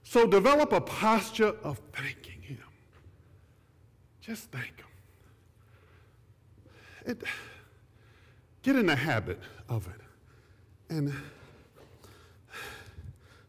So 0.03 0.27
develop 0.27 0.73
a 0.73 0.81
posture 0.81 1.55
of 1.63 1.81
thanking 1.93 2.43
Him. 2.43 2.59
Just 4.21 4.51
thank 4.51 4.77
Him. 4.77 4.87
It, 7.07 7.23
get 8.63 8.77
in 8.77 8.87
the 8.87 8.97
habit 8.97 9.41
of 9.69 9.87
it. 9.87 10.01
And 10.95 11.15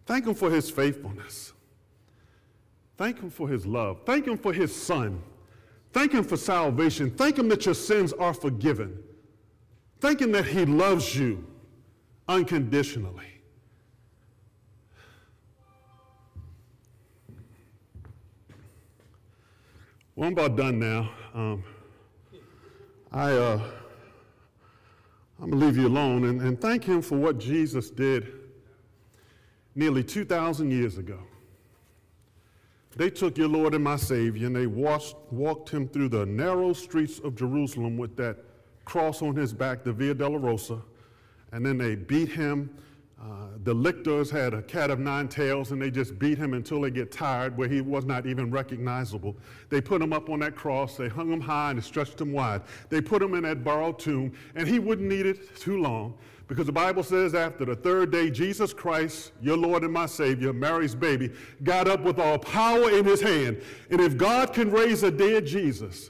thank 0.05 0.27
Him 0.27 0.35
for 0.35 0.51
His 0.51 0.69
faithfulness. 0.69 1.50
Thank 3.01 3.19
Him 3.19 3.31
for 3.31 3.49
His 3.49 3.65
love. 3.65 4.01
Thank 4.05 4.27
Him 4.27 4.37
for 4.37 4.53
His 4.53 4.75
Son. 4.75 5.23
Thank 5.91 6.11
Him 6.11 6.23
for 6.23 6.37
salvation. 6.37 7.09
Thank 7.09 7.39
Him 7.39 7.49
that 7.49 7.65
your 7.65 7.73
sins 7.73 8.13
are 8.13 8.31
forgiven. 8.31 8.95
Thank 9.99 10.21
Him 10.21 10.31
that 10.33 10.45
He 10.45 10.65
loves 10.65 11.15
you 11.15 11.43
unconditionally. 12.27 13.25
Well, 20.15 20.27
I'm 20.27 20.33
about 20.33 20.55
done 20.55 20.77
now. 20.77 21.09
Um, 21.33 21.63
I, 23.11 23.31
uh, 23.31 23.61
I'm 25.41 25.49
going 25.49 25.59
to 25.59 25.65
leave 25.65 25.75
you 25.75 25.87
alone 25.87 26.25
and, 26.25 26.39
and 26.39 26.61
thank 26.61 26.83
Him 26.83 27.01
for 27.01 27.17
what 27.17 27.39
Jesus 27.39 27.89
did 27.89 28.31
nearly 29.73 30.03
2,000 30.03 30.69
years 30.69 30.99
ago. 30.99 31.17
They 32.95 33.09
took 33.09 33.37
your 33.37 33.47
Lord 33.47 33.73
and 33.73 33.83
my 33.83 33.95
Savior 33.95 34.47
and 34.47 34.55
they 34.55 34.67
washed, 34.67 35.15
walked 35.31 35.69
him 35.69 35.87
through 35.87 36.09
the 36.09 36.25
narrow 36.25 36.73
streets 36.73 37.19
of 37.19 37.35
Jerusalem 37.35 37.97
with 37.97 38.15
that 38.17 38.37
cross 38.85 39.21
on 39.21 39.35
his 39.35 39.53
back, 39.53 39.83
the 39.83 39.93
Via 39.93 40.13
Dolorosa, 40.13 40.81
and 41.51 41.65
then 41.65 41.77
they 41.77 41.95
beat 41.95 42.29
him. 42.29 42.69
Uh, 43.21 43.49
the 43.63 43.73
lictors 43.73 44.31
had 44.31 44.53
a 44.55 44.63
cat 44.63 44.89
of 44.89 44.97
nine 44.97 45.27
tails 45.27 45.71
and 45.71 45.79
they 45.79 45.91
just 45.91 46.17
beat 46.17 46.37
him 46.37 46.55
until 46.55 46.81
they 46.81 46.89
get 46.89 47.11
tired, 47.11 47.55
where 47.55 47.67
he 47.67 47.79
was 47.79 48.03
not 48.03 48.25
even 48.25 48.49
recognizable. 48.49 49.35
They 49.69 49.79
put 49.79 50.01
him 50.01 50.11
up 50.11 50.29
on 50.29 50.39
that 50.39 50.55
cross, 50.55 50.97
they 50.97 51.07
hung 51.07 51.31
him 51.31 51.41
high 51.41 51.71
and 51.71 51.83
stretched 51.83 52.19
him 52.19 52.31
wide. 52.31 52.63
They 52.89 52.99
put 52.99 53.21
him 53.21 53.35
in 53.35 53.43
that 53.43 53.63
borrowed 53.63 53.99
tomb, 53.99 54.33
and 54.55 54.67
he 54.67 54.79
wouldn't 54.79 55.07
need 55.07 55.27
it 55.27 55.55
too 55.55 55.79
long 55.79 56.15
because 56.51 56.65
the 56.65 56.73
Bible 56.73 57.01
says 57.01 57.33
after 57.33 57.63
the 57.63 57.77
third 57.77 58.11
day, 58.11 58.29
Jesus 58.29 58.73
Christ, 58.73 59.31
your 59.41 59.55
Lord 59.55 59.85
and 59.85 59.93
my 59.93 60.05
Savior, 60.05 60.51
Mary's 60.51 60.93
baby, 60.93 61.31
got 61.63 61.87
up 61.87 62.01
with 62.01 62.19
all 62.19 62.37
power 62.37 62.89
in 62.89 63.05
his 63.05 63.21
hand. 63.21 63.61
And 63.89 64.01
if 64.01 64.17
God 64.17 64.51
can 64.51 64.69
raise 64.69 65.03
a 65.03 65.11
dead 65.11 65.45
Jesus, 65.45 66.09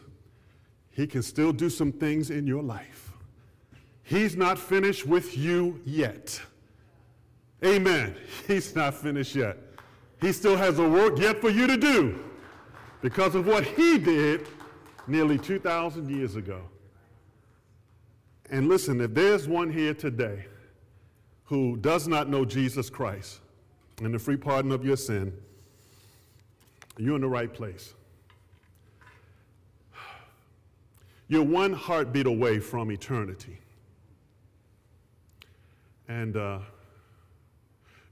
he 0.90 1.06
can 1.06 1.22
still 1.22 1.54
do 1.54 1.70
some 1.70 1.92
things 1.92 2.32
in 2.32 2.48
your 2.48 2.64
life. 2.64 3.12
He's 4.02 4.36
not 4.36 4.58
finished 4.58 5.06
with 5.06 5.38
you 5.38 5.80
yet. 5.86 6.42
Amen. 7.64 8.16
He's 8.48 8.76
not 8.76 8.96
finished 8.96 9.36
yet. 9.36 9.58
He 10.20 10.32
still 10.32 10.58
has 10.58 10.80
a 10.80 10.88
work 10.88 11.20
yet 11.20 11.42
for 11.42 11.50
you 11.50 11.68
to 11.68 11.78
do 11.78 12.24
because 13.02 13.36
of 13.36 13.48
what 13.48 13.64
he 13.64 13.98
did 13.98 14.48
nearly 15.08 15.38
2,000 15.38 16.10
years 16.10 16.36
ago. 16.36 16.62
And 18.50 18.68
listen, 18.68 19.00
if 19.02 19.14
there's 19.14 19.48
one 19.48 19.72
here 19.72 19.94
today 19.94 20.46
who 21.46 21.78
does 21.78 22.08
not 22.08 22.30
know 22.30 22.46
Jesus 22.46 22.90
Christ 22.90 23.40
and 24.02 24.14
the 24.14 24.20
free 24.20 24.38
pardon 24.38 24.72
of 24.72 24.86
your 24.86 24.98
sin, 24.98 25.34
you're 26.98 27.16
in 27.16 27.22
the 27.22 27.28
right 27.28 27.52
place. 27.54 27.94
You're 31.28 31.44
one 31.44 31.72
heartbeat 31.74 32.26
away 32.26 32.60
from 32.60 32.92
eternity. 32.92 33.58
And 36.10 36.36
uh, 36.36 36.60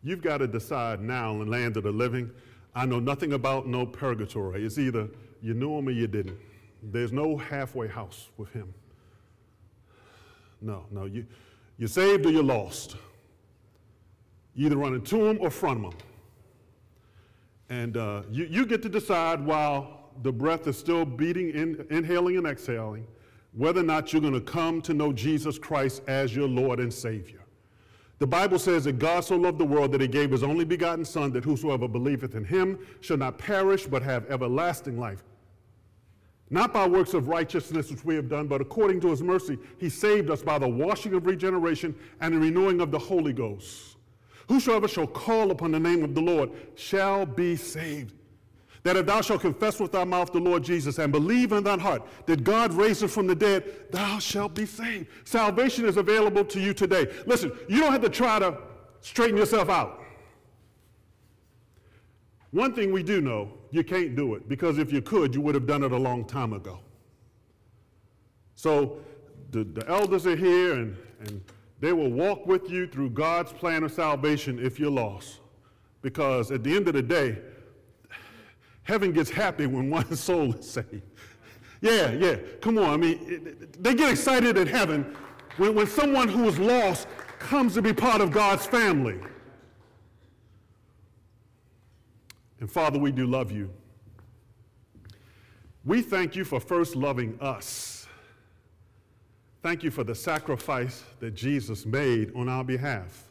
you've 0.03 0.21
got 0.21 0.37
to 0.37 0.47
decide 0.47 1.01
now 1.01 1.31
in 1.33 1.39
the 1.39 1.45
land 1.45 1.77
of 1.77 1.83
the 1.83 1.91
living. 1.91 2.31
I 2.75 2.85
know 2.85 2.99
nothing 2.99 3.33
about 3.33 3.67
no 3.67 3.85
purgatory. 3.85 4.65
It's 4.65 4.77
either 4.77 5.09
you 5.41 5.53
knew 5.53 5.77
him 5.77 5.87
or 5.87 5.91
you 5.91 6.07
didn't. 6.07 6.37
There's 6.83 7.11
no 7.11 7.37
halfway 7.37 7.87
house 7.87 8.29
with 8.37 8.51
him. 8.53 8.73
No, 10.61 10.85
no. 10.91 11.05
You, 11.05 11.25
you're 11.77 11.87
saved 11.87 12.25
or 12.25 12.31
you're 12.31 12.43
lost. 12.43 12.95
You 14.55 14.67
either 14.67 14.77
run 14.77 14.93
into 14.93 15.25
him 15.25 15.37
or 15.41 15.49
from 15.49 15.83
him. 15.83 15.93
And 17.69 17.97
uh, 17.97 18.23
you, 18.31 18.45
you 18.45 18.65
get 18.65 18.81
to 18.83 18.89
decide 18.89 19.43
while 19.45 20.09
the 20.23 20.31
breath 20.31 20.67
is 20.67 20.77
still 20.77 21.05
beating, 21.05 21.51
in, 21.51 21.85
inhaling 21.89 22.37
and 22.37 22.47
exhaling, 22.47 23.05
whether 23.53 23.81
or 23.81 23.83
not 23.83 24.11
you're 24.11 24.21
going 24.21 24.33
to 24.33 24.41
come 24.41 24.81
to 24.81 24.93
know 24.93 25.13
Jesus 25.13 25.57
Christ 25.57 26.01
as 26.07 26.35
your 26.35 26.47
Lord 26.47 26.79
and 26.79 26.93
Savior. 26.93 27.38
The 28.19 28.27
Bible 28.27 28.59
says 28.59 28.83
that 28.83 28.99
God 28.99 29.21
so 29.21 29.37
loved 29.37 29.57
the 29.57 29.65
world 29.65 29.93
that 29.93 30.01
he 30.01 30.07
gave 30.07 30.31
his 30.31 30.43
only 30.43 30.65
begotten 30.65 31.05
Son, 31.05 31.31
that 31.31 31.45
whosoever 31.45 31.87
believeth 31.87 32.35
in 32.35 32.43
him 32.43 32.77
shall 32.99 33.17
not 33.17 33.37
perish 33.37 33.87
but 33.87 34.03
have 34.03 34.29
everlasting 34.29 34.99
life. 34.99 35.23
Not 36.49 36.73
by 36.73 36.85
works 36.85 37.13
of 37.13 37.29
righteousness 37.29 37.89
which 37.89 38.03
we 38.03 38.15
have 38.15 38.27
done, 38.27 38.47
but 38.47 38.59
according 38.59 38.99
to 39.01 39.09
his 39.09 39.21
mercy, 39.21 39.57
he 39.77 39.89
saved 39.89 40.29
us 40.29 40.41
by 40.41 40.59
the 40.59 40.67
washing 40.67 41.13
of 41.13 41.25
regeneration 41.25 41.95
and 42.19 42.33
the 42.33 42.39
renewing 42.39 42.81
of 42.81 42.91
the 42.91 42.99
Holy 42.99 43.33
Ghost. 43.33 43.95
Whosoever 44.49 44.87
shall 44.87 45.07
call 45.07 45.51
upon 45.51 45.71
the 45.71 45.79
name 45.79 46.03
of 46.03 46.15
the 46.15 46.21
Lord 46.21 46.49
shall 46.75 47.25
be 47.25 47.55
saved. 47.55 48.18
That 48.89 48.97
if 48.97 49.05
thou 49.05 49.21
shalt 49.21 49.41
confess 49.41 49.79
with 49.79 49.91
thy 49.91 50.03
mouth 50.03 50.33
the 50.33 50.39
Lord 50.39 50.63
Jesus 50.63 50.97
and 50.97 51.11
believe 51.11 51.51
in 51.51 51.63
thine 51.63 51.77
heart 51.77 52.01
that 52.25 52.43
God 52.43 52.73
raised 52.73 53.03
him 53.03 53.09
from 53.09 53.27
the 53.27 53.35
dead, 53.35 53.91
thou 53.91 54.17
shalt 54.17 54.55
be 54.55 54.65
saved. 54.65 55.09
Salvation 55.25 55.85
is 55.85 55.97
available 55.97 56.43
to 56.45 56.59
you 56.59 56.73
today. 56.73 57.05
Listen, 57.27 57.51
you 57.67 57.81
don't 57.81 57.91
have 57.91 58.01
to 58.01 58.09
try 58.09 58.39
to 58.39 58.57
straighten 59.01 59.37
yourself 59.37 59.69
out. 59.69 60.01
One 62.49 62.73
thing 62.73 62.91
we 62.91 63.03
do 63.03 63.21
know 63.21 63.51
you 63.69 63.83
can't 63.83 64.15
do 64.15 64.33
it 64.33 64.49
because 64.49 64.79
if 64.79 64.91
you 64.91 65.03
could, 65.03 65.35
you 65.35 65.41
would 65.41 65.53
have 65.53 65.67
done 65.67 65.83
it 65.83 65.91
a 65.91 65.97
long 65.97 66.25
time 66.25 66.53
ago. 66.53 66.79
So 68.55 69.01
the, 69.51 69.65
the 69.65 69.87
elders 69.87 70.25
are 70.25 70.35
here 70.35 70.73
and, 70.73 70.97
and 71.27 71.43
they 71.79 71.93
will 71.93 72.09
walk 72.09 72.47
with 72.47 72.71
you 72.71 72.87
through 72.87 73.11
God's 73.11 73.53
plan 73.53 73.83
of 73.83 73.91
salvation 73.91 74.57
if 74.57 74.79
you're 74.79 74.89
lost. 74.89 75.41
Because 76.01 76.49
at 76.49 76.63
the 76.63 76.75
end 76.75 76.87
of 76.87 76.95
the 76.95 77.03
day, 77.03 77.37
heaven 78.89 79.11
gets 79.11 79.29
happy 79.29 79.67
when 79.67 79.91
one 79.91 80.15
soul 80.15 80.55
is 80.55 80.67
saved. 80.67 81.03
Yeah, 81.79 82.11
yeah, 82.11 82.37
come 82.59 82.79
on. 82.79 82.89
I 82.89 82.97
mean, 82.97 83.69
they 83.79 83.93
get 83.93 84.11
excited 84.11 84.57
in 84.57 84.67
heaven 84.67 85.15
when, 85.57 85.75
when 85.75 85.85
someone 85.85 86.27
who 86.27 86.47
is 86.47 86.57
lost 86.57 87.07
comes 87.37 87.75
to 87.75 87.83
be 87.83 87.93
part 87.93 88.19
of 88.19 88.31
God's 88.31 88.65
family. 88.65 89.19
And 92.59 92.69
Father, 92.69 92.97
we 92.99 93.11
do 93.11 93.27
love 93.27 93.51
you. 93.51 93.69
We 95.85 96.01
thank 96.01 96.35
you 96.35 96.43
for 96.43 96.59
first 96.59 96.95
loving 96.95 97.37
us. 97.39 98.07
Thank 99.61 99.83
you 99.83 99.91
for 99.91 100.03
the 100.03 100.15
sacrifice 100.15 101.03
that 101.19 101.35
Jesus 101.35 101.85
made 101.85 102.33
on 102.35 102.49
our 102.49 102.63
behalf. 102.63 103.25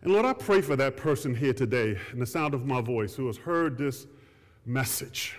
And 0.00 0.12
Lord, 0.12 0.24
I 0.24 0.32
pray 0.32 0.62
for 0.62 0.74
that 0.76 0.96
person 0.96 1.34
here 1.34 1.52
today 1.52 1.98
in 2.12 2.18
the 2.18 2.26
sound 2.26 2.54
of 2.54 2.66
my 2.66 2.80
voice 2.80 3.14
who 3.14 3.26
has 3.26 3.36
heard 3.36 3.76
this 3.76 4.06
message. 4.66 5.38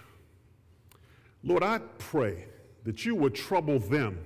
Lord, 1.44 1.64
I 1.64 1.80
pray 1.98 2.46
that 2.84 3.06
you 3.06 3.16
would 3.16 3.36
trouble 3.36 3.80
them 3.80 4.18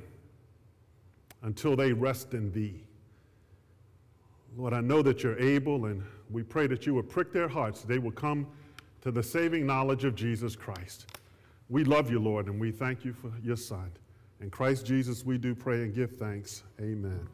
until 1.44 1.76
they 1.76 1.94
rest 1.94 2.34
in 2.34 2.52
thee. 2.52 2.84
Lord, 4.56 4.74
I 4.74 4.82
know 4.82 5.02
that 5.04 5.24
you're 5.24 5.40
able 5.40 5.86
and 5.86 6.04
we 6.30 6.44
pray 6.44 6.68
that 6.68 6.86
you 6.86 6.94
would 6.96 7.10
prick 7.10 7.32
their 7.32 7.48
hearts, 7.48 7.82
they 7.84 8.00
will 8.00 8.12
come 8.12 8.48
to 9.02 9.12
the 9.12 9.24
saving 9.24 9.66
knowledge 9.66 10.04
of 10.04 10.16
Jesus 10.16 10.56
Christ. 10.56 11.06
We 11.70 11.84
love 11.84 12.10
you, 12.10 12.20
Lord, 12.20 12.48
and 12.48 12.60
we 12.60 12.72
thank 12.72 13.06
you 13.06 13.14
for 13.14 13.32
your 13.44 13.56
Son. 13.56 13.92
In 14.42 14.50
Christ 14.50 14.86
Jesus, 14.86 15.26
we 15.26 15.38
do 15.38 15.54
pray 15.56 15.84
and 15.84 15.94
give 15.94 16.12
thanks. 16.18 16.64
Amen. 16.80 17.28